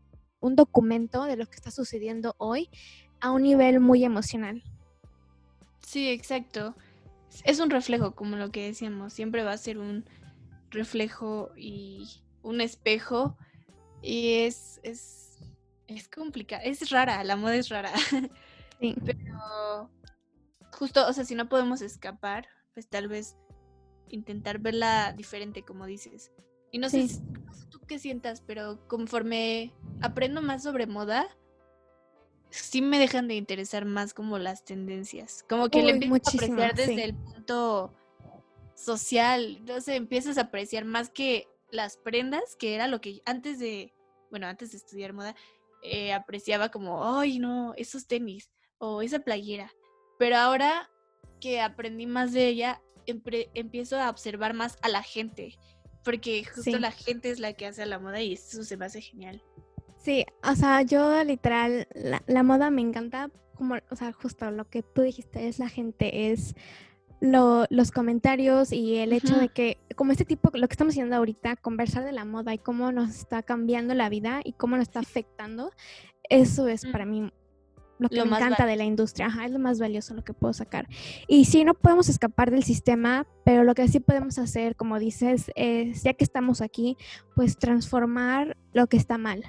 un 0.41 0.57
documento 0.57 1.25
de 1.25 1.37
lo 1.37 1.47
que 1.47 1.57
está 1.57 1.71
sucediendo 1.71 2.35
hoy 2.37 2.69
a 3.21 3.31
un 3.31 3.43
nivel 3.43 3.81
muy 3.81 4.05
emocional. 4.05 4.63
Sí, 5.81 6.09
exacto 6.11 6.75
es 7.45 7.61
un 7.61 7.71
reflejo, 7.71 8.15
como 8.15 8.37
lo 8.37 8.51
que 8.51 8.67
decíamos, 8.67 9.13
siempre 9.13 9.43
va 9.43 9.53
a 9.53 9.59
ser 9.59 9.79
un 9.79 10.05
reflejo 10.71 11.51
y 11.57 12.23
un 12.43 12.61
espejo 12.61 13.37
y 14.03 14.35
es, 14.41 14.81
es, 14.83 15.39
es 15.87 16.09
complicado, 16.09 16.63
es 16.65 16.91
rara, 16.91 17.23
la 17.25 17.37
moda 17.37 17.57
es 17.57 17.69
rara. 17.69 17.93
Sí. 18.81 18.97
Pero 19.05 19.91
justo, 20.73 21.07
o 21.07 21.13
sea, 21.13 21.25
si 21.25 21.35
no 21.35 21.49
podemos 21.49 21.83
escapar, 21.83 22.49
pues 22.75 22.89
tal 22.89 23.09
vez 23.09 23.37
intentar 24.09 24.59
verla 24.59 25.13
diferente, 25.13 25.63
como 25.63 25.87
dices. 25.87 26.33
Y 26.73 26.79
no, 26.79 26.89
sé, 26.89 27.09
no 27.45 27.53
sé 27.53 27.67
tú 27.69 27.81
qué 27.87 27.99
sientas, 27.99 28.43
pero 28.43 28.87
conforme 28.87 29.73
aprendo 30.01 30.41
más 30.41 30.63
sobre 30.63 30.87
moda, 30.87 31.27
sí 32.51 32.83
me 32.83 32.99
dejan 32.99 33.29
de 33.29 33.35
interesar 33.35 33.85
más 33.85 34.15
como 34.15 34.39
las 34.39 34.65
tendencias. 34.65 35.45
Como 35.49 35.69
que 35.69 35.83
le 35.83 35.93
empiezo 35.93 36.15
a 36.15 36.35
apreciar 36.35 36.75
desde 36.75 37.05
el 37.05 37.15
punto 37.15 37.95
social. 38.75 39.57
Entonces 39.59 39.97
empiezas 39.97 40.39
a 40.39 40.43
apreciar 40.43 40.85
más 40.85 41.11
que 41.11 41.49
las 41.71 41.97
prendas, 41.97 42.57
que 42.57 42.75
era 42.75 42.89
lo 42.89 43.01
que 43.01 43.23
antes 43.25 43.59
de, 43.59 43.95
bueno, 44.31 44.47
antes 44.47 44.73
de 44.73 44.79
estudiar 44.79 45.13
moda, 45.13 45.35
eh, 45.83 46.13
apreciaba 46.13 46.71
como, 46.71 47.19
ay, 47.19 47.39
no, 47.39 47.75
esos 47.77 48.07
tenis 48.07 48.51
o 48.79 49.03
esa 49.03 49.21
playera. 49.21 49.73
Pero 50.19 50.37
ahora 50.37 50.91
que 51.41 51.61
aprendí 51.61 52.07
más 52.07 52.33
de 52.33 52.49
ella, 52.49 52.83
empiezo 53.07 53.99
a 53.99 54.11
observar 54.11 54.55
más 54.55 54.77
a 54.83 54.89
la 54.89 55.03
gente. 55.03 55.59
Porque 56.05 56.45
justo 56.45 56.79
la 56.79 56.93
gente 56.93 57.31
es 57.31 57.41
la 57.41 57.53
que 57.53 57.67
hace 57.67 57.85
la 57.85 57.99
moda 57.99 58.23
y 58.23 58.33
eso 58.33 58.63
se 58.63 58.77
me 58.77 58.87
hace 58.87 59.01
genial. 59.03 59.43
Sí, 60.01 60.25
o 60.43 60.55
sea, 60.55 60.81
yo 60.83 61.23
literal, 61.25 61.87
la, 62.27 62.43
moda 62.43 62.71
me 62.71 62.81
encanta, 62.81 63.31
como, 63.55 63.77
o 63.91 63.97
sea, 63.97 64.13
justo 64.13 64.51
lo 64.51 64.69
que 64.69 64.83
tú 64.83 65.03
dijiste 65.03 65.47
es 65.47 65.59
la 65.59 65.69
gente, 65.69 66.33
es 66.33 66.55
los 67.21 67.91
comentarios 67.91 68.73
y 68.73 68.97
el 68.97 69.13
hecho 69.13 69.37
de 69.37 69.51
que, 69.51 69.77
como 69.95 70.13
este 70.13 70.25
tipo, 70.25 70.51
lo 70.55 70.69
que 70.69 70.73
estamos 70.73 70.93
haciendo 70.93 71.17
ahorita, 71.17 71.57
conversar 71.57 72.03
de 72.05 72.13
la 72.13 72.25
moda 72.25 72.55
y 72.55 72.59
cómo 72.59 72.93
nos 72.93 73.11
está 73.11 73.43
cambiando 73.43 73.93
la 73.93 74.09
vida 74.09 74.41
y 74.43 74.55
cómo 74.55 74.77
nos 74.79 74.89
está 74.89 75.01
afectando, 75.01 75.71
eso 76.31 76.67
es 76.67 76.87
para 76.87 77.05
mí 77.05 77.31
lo 77.99 78.09
que 78.09 78.25
me 78.25 78.37
encanta 78.37 78.65
de 78.65 78.77
la 78.77 78.85
industria, 78.85 79.27
Ajá, 79.27 79.45
es 79.45 79.53
lo 79.53 79.59
más 79.59 79.79
valioso 79.79 80.15
lo 80.15 80.25
que 80.25 80.33
puedo 80.33 80.55
sacar. 80.55 80.89
Y 81.29 81.45
sí, 81.45 81.63
no 81.65 81.75
podemos 81.75 82.09
escapar 82.09 82.51
del 82.51 82.65
sistema, 82.65 83.27
pero 83.45 83.65
lo 83.65 83.75
que 83.75 83.87
sí 83.89 84.01
podemos 84.01 84.39
hacer, 84.39 84.75
como 84.75 84.99
dices, 84.99 85.51
es, 85.55 86.03
ya 86.03 86.15
que 86.15 86.25
estamos 86.25 86.63
aquí, 86.63 86.97
pues 87.37 87.59
transformar 87.59 88.57
lo 88.73 88.87
que 88.87 88.97
está 88.97 89.19
mal. 89.19 89.45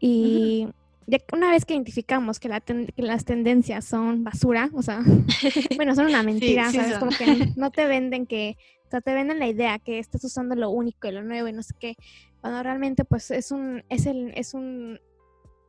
Y 0.00 0.68
ya 1.06 1.18
una 1.32 1.50
vez 1.50 1.64
que 1.64 1.74
identificamos 1.74 2.38
que, 2.38 2.48
las 2.96 3.24
tendencias 3.24 3.84
son 3.84 4.24
basura, 4.24 4.70
o 4.74 4.82
sea, 4.82 5.00
bueno, 5.76 5.94
son 5.94 6.06
una 6.06 6.22
mentira, 6.22 6.70
¿sabes? 6.70 6.98
Como 6.98 7.10
que 7.12 7.52
no 7.56 7.70
te 7.70 7.86
venden 7.86 8.26
que, 8.26 8.56
o 8.86 8.90
sea, 8.90 9.00
te 9.00 9.14
venden 9.14 9.38
la 9.38 9.48
idea 9.48 9.78
que 9.78 9.98
estás 9.98 10.22
usando 10.24 10.54
lo 10.54 10.70
único 10.70 11.08
y 11.08 11.12
lo 11.12 11.22
nuevo 11.22 11.48
y 11.48 11.52
no 11.52 11.62
sé 11.62 11.74
qué, 11.78 11.96
cuando 12.40 12.62
realmente 12.62 13.04
pues 13.04 13.30
es 13.30 13.50
un, 13.50 13.84
es 13.88 14.04
el, 14.06 14.32
es 14.36 14.52
un, 14.52 15.00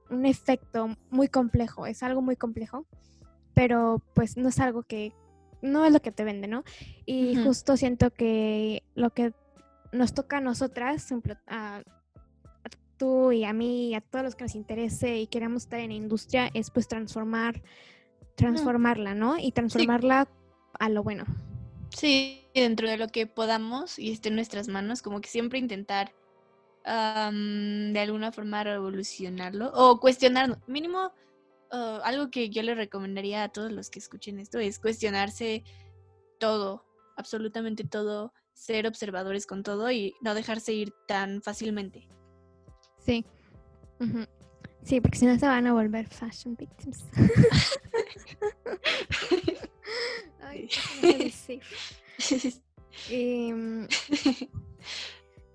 un 0.10 0.26
efecto 0.26 0.96
muy 1.10 1.30
complejo, 1.30 1.86
es 1.86 2.04
algo 2.04 2.22
muy 2.22 2.36
complejo, 2.36 2.86
pero 3.54 4.02
pues 4.14 4.36
no 4.36 4.50
es 4.50 4.60
algo 4.60 4.84
que, 4.84 5.14
no 5.62 5.86
es 5.86 5.94
lo 5.94 6.02
que 6.02 6.12
te 6.12 6.24
vende, 6.24 6.48
¿no? 6.48 6.64
Y 7.06 7.36
justo 7.38 7.78
siento 7.78 8.12
que 8.12 8.84
lo 8.96 9.12
que 9.12 9.34
nos 9.92 10.14
toca 10.14 10.38
a 10.38 10.42
nosotras, 10.42 11.08
a, 11.48 11.82
tú 13.00 13.32
y 13.32 13.46
a 13.46 13.54
mí 13.54 13.90
y 13.90 13.96
a 13.96 14.02
todos 14.02 14.24
los 14.24 14.36
que 14.36 14.44
nos 14.44 14.54
interese 14.54 15.18
y 15.18 15.26
queremos 15.26 15.64
estar 15.64 15.80
en 15.80 15.90
la 15.90 15.96
industria, 15.96 16.52
es 16.54 16.70
pues 16.70 16.88
transformar, 16.88 17.64
transformarla, 18.36 19.16
¿no? 19.16 19.40
Y 19.40 19.52
transformarla 19.52 20.28
a 20.78 20.90
lo 20.90 21.02
bueno. 21.02 21.26
Sí, 21.90 22.46
dentro 22.54 22.88
de 22.88 22.98
lo 22.98 23.08
que 23.08 23.26
podamos 23.26 23.98
y 23.98 24.12
esté 24.12 24.30
en 24.30 24.36
nuestras 24.36 24.68
manos, 24.68 25.02
como 25.02 25.22
que 25.22 25.30
siempre 25.30 25.58
intentar 25.58 26.14
de 26.86 28.00
alguna 28.00 28.32
forma 28.32 28.64
revolucionarlo 28.64 29.72
o 29.74 30.00
cuestionarlo. 30.00 30.58
Mínimo, 30.68 31.12
uh, 31.72 32.02
algo 32.04 32.32
que 32.32 32.50
yo 32.50 32.64
le 32.64 32.74
recomendaría 32.74 33.44
a 33.44 33.50
todos 33.50 33.72
los 33.72 33.90
que 33.90 34.00
escuchen 34.00 34.40
esto 34.40 34.60
es 34.60 34.80
cuestionarse 34.80 35.64
todo, 36.40 36.86
absolutamente 37.16 37.84
todo, 37.84 38.34
ser 38.54 38.88
observadores 38.88 39.46
con 39.46 39.62
todo 39.62 39.92
y 39.92 40.16
no 40.22 40.34
dejarse 40.34 40.74
ir 40.74 40.94
tan 41.08 41.42
fácilmente. 41.42 42.08
Sí. 43.06 43.26
Sí, 44.84 45.02
porque 45.02 45.18
si 45.18 45.26
no 45.26 45.38
se 45.38 45.46
van 45.46 45.68
a 45.68 45.74
volver 45.74 46.08
fashion 46.08 46.56
victims. 46.56 47.06
Ay, 50.42 50.70
y, 53.10 53.54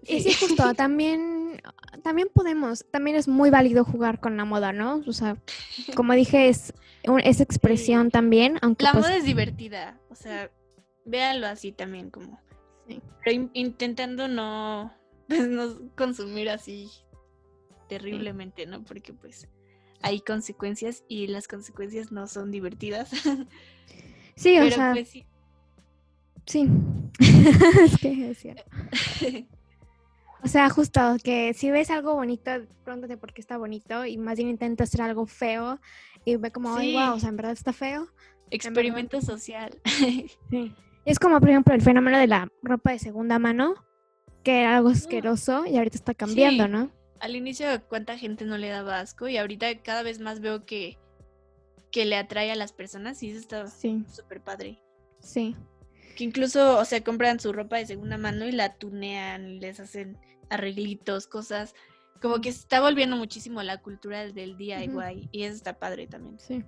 y 0.07 0.20
sí, 0.20 0.35
justo, 0.35 0.74
también, 0.74 1.61
también 2.02 2.28
podemos, 2.33 2.85
también 2.90 3.16
es 3.16 3.26
muy 3.26 3.50
válido 3.50 3.85
jugar 3.85 4.20
con 4.20 4.37
la 4.37 4.44
moda, 4.44 4.72
¿no? 4.72 5.02
O 5.07 5.12
sea, 5.12 5.37
como 5.96 6.12
dije, 6.14 6.48
es, 6.48 6.72
es 7.24 7.40
expresión 7.40 8.11
también, 8.11 8.59
aunque... 8.62 8.85
La 8.85 8.92
pues 8.92 9.04
moda 9.04 9.16
es 9.16 9.24
divertida, 9.24 9.98
o 10.11 10.14
sea, 10.14 10.50
véanlo 11.04 11.46
así 11.46 11.72
también 11.72 12.11
como... 12.11 12.40
Pero 13.24 13.48
intentando 13.54 14.28
no, 14.28 14.92
pues, 15.26 15.48
no 15.48 15.90
consumir 15.96 16.50
así 16.50 16.90
terriblemente, 17.88 18.66
¿no? 18.66 18.83
Porque 18.85 19.12
pues 19.12 19.49
hay 20.03 20.20
consecuencias 20.20 21.05
y 21.09 21.27
las 21.27 21.49
consecuencias 21.49 22.12
no 22.12 22.27
son 22.27 22.51
divertidas. 22.51 23.11
Sí, 24.37 24.59
o 24.59 24.68
sea... 24.68 24.90
Pues, 24.90 25.11
sí. 25.11 25.25
Sí, 26.44 26.68
es 27.20 27.97
que 27.99 28.31
es 28.31 28.38
cierto. 28.38 28.64
O 30.42 30.49
sea, 30.49 30.68
justo 30.68 31.01
que 31.25 31.55
si 31.55 31.70
ves 31.70 31.90
algo 31.90 32.14
bonito, 32.16 32.51
pregúntate 32.85 33.16
por 33.16 33.33
qué 33.33 33.40
está 33.40 33.57
bonito 33.57 34.05
y 34.05 34.18
más 34.18 34.37
bien 34.37 34.51
intenta 34.51 34.85
hacer 34.85 35.01
algo 35.01 35.25
feo 35.25 35.81
y 36.27 36.37
ve 36.37 36.51
como, 36.51 36.77
ay, 36.77 36.92
wow, 36.92 37.14
o 37.14 37.18
sea, 37.18 37.31
en 37.31 37.37
verdad 37.37 37.53
está 37.53 37.73
feo. 37.73 38.09
Experimento 38.51 39.23
social. 39.23 39.70
sí. 40.51 40.75
Es 41.07 41.18
como, 41.18 41.40
por 41.40 41.49
ejemplo, 41.49 41.75
el 41.75 41.81
fenómeno 41.81 42.18
de 42.18 42.27
la 42.27 42.49
ropa 42.62 42.92
de 42.92 42.99
segunda 42.99 43.38
mano, 43.38 43.75
que 44.42 44.61
era 44.61 44.77
algo 44.77 44.90
asqueroso 44.90 45.64
y 45.64 45.79
ahorita 45.79 45.97
está 45.97 46.12
cambiando, 46.12 46.68
¿no? 46.68 46.90
Al 47.24 47.37
inicio, 47.37 47.66
cuánta 47.88 48.18
gente 48.18 48.44
no 48.44 48.58
le 48.58 48.68
daba 48.68 49.00
asco 49.00 49.28
y 49.28 49.38
ahorita 49.38 49.78
cada 49.80 50.02
vez 50.02 50.18
más 50.18 50.40
veo 50.40 50.66
que, 50.66 50.98
que 51.90 52.04
le 52.04 52.16
atrae 52.16 52.52
a 52.52 52.54
las 52.54 52.74
personas 52.74 53.22
y 53.22 53.30
eso 53.30 53.38
está 53.38 53.66
súper 54.14 54.42
padre. 54.42 54.78
Sí. 55.20 55.56
Que 56.18 56.24
incluso, 56.24 56.78
o 56.78 56.84
sea, 56.84 57.02
compran 57.02 57.40
su 57.40 57.54
ropa 57.54 57.78
de 57.78 57.87
segunda 57.87 58.18
mano 58.18 58.44
y 58.44 58.52
la 58.52 58.74
tunean, 58.74 59.58
les 59.58 59.80
hacen 59.80 60.18
arreglitos, 60.50 61.26
cosas. 61.26 61.74
Como 62.24 62.40
que 62.40 62.52
se 62.52 62.60
está 62.60 62.80
volviendo 62.80 63.16
muchísimo 63.16 63.62
la 63.62 63.82
cultura 63.82 64.32
del 64.32 64.56
DIY 64.56 65.28
y 65.30 65.42
eso 65.42 65.56
está 65.56 65.74
padre 65.74 66.06
también. 66.06 66.38
Sí. 66.38 66.64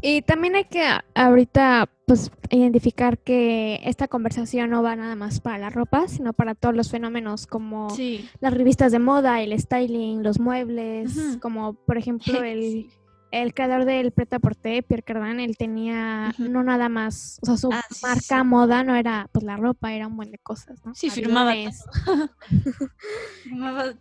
Y 0.00 0.22
también 0.22 0.56
hay 0.56 0.64
que 0.64 0.88
ahorita 1.14 1.90
pues 2.06 2.30
identificar 2.48 3.18
que 3.18 3.78
esta 3.84 4.08
conversación 4.08 4.70
no 4.70 4.82
va 4.82 4.96
nada 4.96 5.14
más 5.14 5.40
para 5.40 5.58
la 5.58 5.68
ropa, 5.68 6.08
sino 6.08 6.32
para 6.32 6.54
todos 6.54 6.74
los 6.74 6.90
fenómenos 6.90 7.46
como 7.46 7.94
las 8.40 8.54
revistas 8.54 8.90
de 8.90 8.98
moda, 8.98 9.42
el 9.42 9.52
styling, 9.60 10.22
los 10.22 10.40
muebles, 10.40 11.36
como 11.42 11.74
por 11.74 11.98
ejemplo 11.98 12.42
el 12.42 12.88
el 13.30 13.54
creador 13.54 13.84
del 13.84 14.12
Preta 14.12 14.38
Porté, 14.38 14.82
Pierre 14.82 15.02
Cardin, 15.02 15.40
él 15.40 15.56
tenía 15.56 16.34
no 16.38 16.62
nada 16.62 16.88
más, 16.88 17.38
o 17.42 17.46
sea, 17.46 17.56
su 17.56 17.72
ah, 17.72 17.82
marca 18.02 18.44
moda 18.44 18.84
no 18.84 18.94
era 18.94 19.28
pues 19.32 19.44
la 19.44 19.56
ropa, 19.56 19.92
era 19.92 20.06
un 20.06 20.16
buen 20.16 20.30
de 20.30 20.38
cosas, 20.38 20.84
¿no? 20.84 20.94
Sí, 20.94 21.10
firmaba. 21.10 21.52
firmaba 23.42 23.94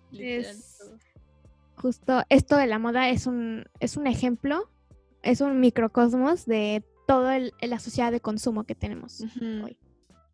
justo 1.75 2.23
esto 2.29 2.55
de 2.55 2.67
la 2.67 2.79
moda 2.79 3.09
es 3.09 3.27
un 3.27 3.65
es 3.79 3.97
un 3.97 4.07
ejemplo, 4.07 4.69
es 5.23 5.41
un 5.41 5.59
microcosmos 5.59 6.45
de 6.45 6.83
toda 7.07 7.39
la 7.61 7.79
sociedad 7.79 8.11
de 8.11 8.21
consumo 8.21 8.63
que 8.63 8.75
tenemos 8.75 9.21
hoy. 9.63 9.77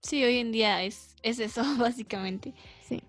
Sí, 0.02 0.24
hoy 0.24 0.38
en 0.38 0.52
día 0.52 0.84
es, 0.84 1.16
es 1.22 1.40
eso, 1.40 1.64
básicamente. 1.78 2.54
Sí. 2.88 3.04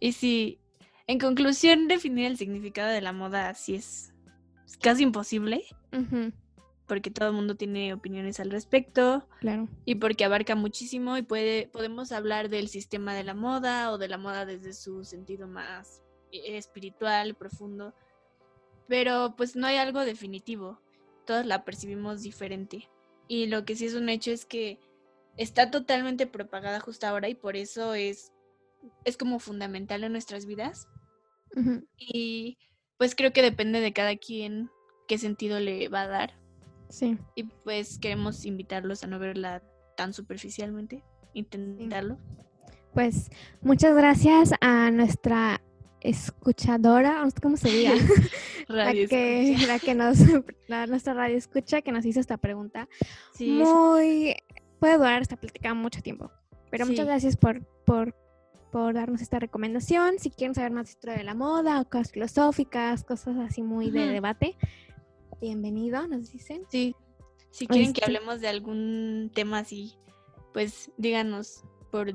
Y 0.00 0.12
si, 0.12 0.58
en 1.06 1.18
conclusión, 1.18 1.88
definir 1.88 2.26
el 2.26 2.36
significado 2.36 2.90
de 2.90 3.00
la 3.00 3.12
moda 3.12 3.48
así 3.48 3.76
es 3.76 4.13
casi 4.80 5.02
imposible. 5.02 5.64
Porque 6.86 7.10
todo 7.10 7.28
el 7.28 7.34
mundo 7.34 7.54
tiene 7.54 7.94
opiniones 7.94 8.40
al 8.40 8.50
respecto. 8.50 9.26
Claro. 9.40 9.68
Y 9.84 9.96
porque 9.96 10.24
abarca 10.24 10.54
muchísimo 10.54 11.16
y 11.16 11.22
puede, 11.22 11.68
podemos 11.68 12.12
hablar 12.12 12.50
del 12.50 12.68
sistema 12.68 13.14
de 13.14 13.24
la 13.24 13.34
moda 13.34 13.90
o 13.90 13.98
de 13.98 14.08
la 14.08 14.18
moda 14.18 14.44
desde 14.44 14.74
su 14.74 15.04
sentido 15.04 15.48
más 15.48 16.02
eh, 16.30 16.56
espiritual, 16.58 17.34
profundo. 17.34 17.94
Pero 18.86 19.34
pues 19.36 19.56
no 19.56 19.66
hay 19.66 19.76
algo 19.76 20.00
definitivo. 20.00 20.78
Todos 21.24 21.46
la 21.46 21.64
percibimos 21.64 22.22
diferente. 22.22 22.90
Y 23.28 23.46
lo 23.46 23.64
que 23.64 23.76
sí 23.76 23.86
es 23.86 23.94
un 23.94 24.10
hecho 24.10 24.30
es 24.30 24.44
que 24.44 24.78
está 25.36 25.70
totalmente 25.70 26.26
propagada 26.26 26.80
justo 26.80 27.06
ahora 27.06 27.28
y 27.28 27.34
por 27.34 27.56
eso 27.56 27.94
es, 27.94 28.32
es 29.04 29.16
como 29.16 29.38
fundamental 29.38 30.04
en 30.04 30.12
nuestras 30.12 30.46
vidas. 30.46 30.88
Y 31.96 32.58
pues 32.98 33.14
creo 33.14 33.32
que 33.32 33.42
depende 33.42 33.80
de 33.80 33.92
cada 33.92 34.16
quien 34.16 34.70
qué 35.06 35.18
sentido 35.18 35.60
le 35.60 35.88
va 35.88 36.02
a 36.02 36.08
dar. 36.08 36.34
Sí. 36.88 37.18
Y 37.34 37.44
pues 37.44 37.98
queremos 37.98 38.44
invitarlos 38.44 39.02
a 39.02 39.06
no 39.06 39.18
verla 39.18 39.62
tan 39.96 40.12
superficialmente, 40.12 41.02
intentarlo. 41.32 42.18
Pues 42.92 43.30
muchas 43.60 43.94
gracias 43.96 44.52
a 44.60 44.90
nuestra 44.90 45.60
escuchadora, 46.00 47.26
¿cómo 47.42 47.56
se 47.56 47.68
diga? 47.68 47.92
la, 48.68 48.92
que, 48.92 49.56
la 49.66 49.78
que 49.78 49.94
nos, 49.94 50.18
nuestra 50.88 51.14
radio 51.14 51.36
escucha, 51.36 51.82
que 51.82 51.90
nos 51.90 52.04
hizo 52.04 52.20
esta 52.20 52.36
pregunta. 52.36 52.88
Sí, 53.32 53.50
Muy, 53.50 54.36
puede 54.78 54.98
durar 54.98 55.22
esta 55.22 55.36
plática 55.36 55.74
mucho 55.74 56.02
tiempo, 56.02 56.30
pero 56.70 56.86
muchas 56.86 57.06
gracias 57.06 57.36
por, 57.36 57.64
por 57.84 58.14
por 58.74 58.92
darnos 58.92 59.22
esta 59.22 59.38
recomendación. 59.38 60.18
Si 60.18 60.30
quieren 60.30 60.52
saber 60.52 60.72
más 60.72 60.86
de 60.86 60.90
historia 60.90 61.16
de 61.16 61.22
la 61.22 61.34
moda 61.34 61.80
o 61.80 61.88
cosas 61.88 62.10
filosóficas, 62.10 63.04
cosas 63.04 63.36
así 63.38 63.62
muy 63.62 63.92
de 63.92 64.08
debate, 64.08 64.56
bienvenido, 65.40 66.08
nos 66.08 66.32
dicen. 66.32 66.62
Sí, 66.70 66.96
si 67.52 67.68
quieren 67.68 67.92
que 67.92 68.00
este 68.00 68.16
hablemos 68.16 68.40
de 68.40 68.48
algún 68.48 69.30
tema 69.32 69.60
así, 69.60 69.92
pues 70.52 70.90
díganos 70.96 71.62
por 71.92 72.14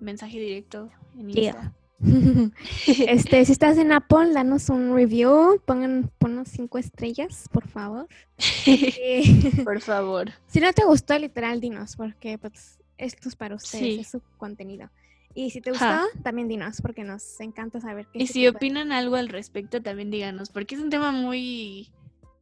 mensaje 0.00 0.40
directo 0.40 0.90
en 1.18 1.28
Insta. 1.28 1.74
este, 2.86 3.44
si 3.44 3.52
estás 3.52 3.76
en 3.76 3.92
Apple, 3.92 4.32
danos 4.32 4.70
un 4.70 4.94
review, 4.94 5.60
pongan, 5.66 6.10
ponnos 6.16 6.48
cinco 6.48 6.78
estrellas, 6.78 7.50
por 7.52 7.68
favor. 7.68 8.08
por 9.62 9.82
favor. 9.82 10.30
Si 10.46 10.60
no 10.60 10.72
te 10.72 10.86
gustó, 10.86 11.18
literal, 11.18 11.60
dinos, 11.60 11.96
porque 11.96 12.38
pues 12.38 12.78
esto 12.96 13.28
es 13.28 13.36
para 13.36 13.56
ustedes, 13.56 14.00
es 14.00 14.08
su 14.08 14.22
contenido. 14.38 14.88
Y 15.34 15.50
si 15.50 15.60
te 15.60 15.70
gustó, 15.70 15.86
también 16.22 16.48
dinos, 16.48 16.80
porque 16.82 17.04
nos 17.04 17.40
encanta 17.40 17.80
saber 17.80 18.06
qué. 18.12 18.22
Y 18.22 18.26
si 18.26 18.46
opinan 18.48 18.92
algo 18.92 19.16
al 19.16 19.28
respecto, 19.28 19.80
también 19.82 20.10
díganos, 20.10 20.50
porque 20.50 20.74
es 20.74 20.80
un 20.80 20.90
tema 20.90 21.12
muy... 21.12 21.90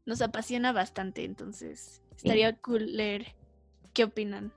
nos 0.07 0.23
apasiona 0.23 0.73
bastante, 0.73 1.25
entonces 1.25 2.01
estaría 2.17 2.57
cool 2.57 2.97
leer 2.97 3.35
qué 3.93 4.05
opinan. 4.05 4.53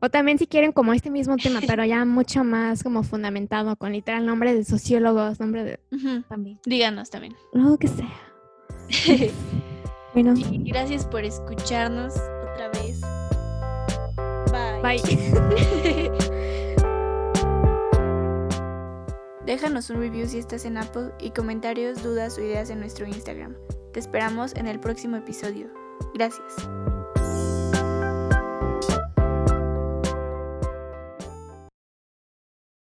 O 0.00 0.10
también 0.10 0.38
si 0.38 0.46
quieren 0.46 0.72
como 0.72 0.92
este 0.92 1.10
mismo 1.10 1.36
tema, 1.36 1.60
pero 1.66 1.84
ya 1.84 2.04
mucho 2.04 2.44
más 2.44 2.82
como 2.82 3.02
fundamentado, 3.02 3.76
con 3.76 3.92
literal 3.92 4.26
nombre 4.26 4.54
de 4.54 4.64
sociólogos, 4.64 5.40
nombre 5.40 5.64
de... 5.64 5.80
También. 6.28 6.60
Díganos 6.64 7.10
también. 7.10 7.34
Lo 7.52 7.78
que 7.78 7.88
sea. 7.88 8.10
bueno. 10.14 10.34
Y 10.36 10.70
gracias 10.70 11.06
por 11.06 11.24
escucharnos 11.24 12.14
otra 12.14 12.68
vez. 12.68 13.00
Bye. 14.82 15.00
Bye. 15.02 16.12
Déjanos 19.46 19.90
un 19.90 20.00
review 20.00 20.26
si 20.26 20.38
estás 20.38 20.64
en 20.64 20.76
Apple 20.76 21.12
y 21.20 21.30
comentarios, 21.30 22.02
dudas 22.02 22.36
o 22.36 22.42
ideas 22.42 22.68
en 22.68 22.80
nuestro 22.80 23.06
Instagram. 23.06 23.54
Te 23.92 24.00
esperamos 24.00 24.52
en 24.56 24.66
el 24.66 24.80
próximo 24.80 25.16
episodio. 25.16 25.68
Gracias. 26.14 26.68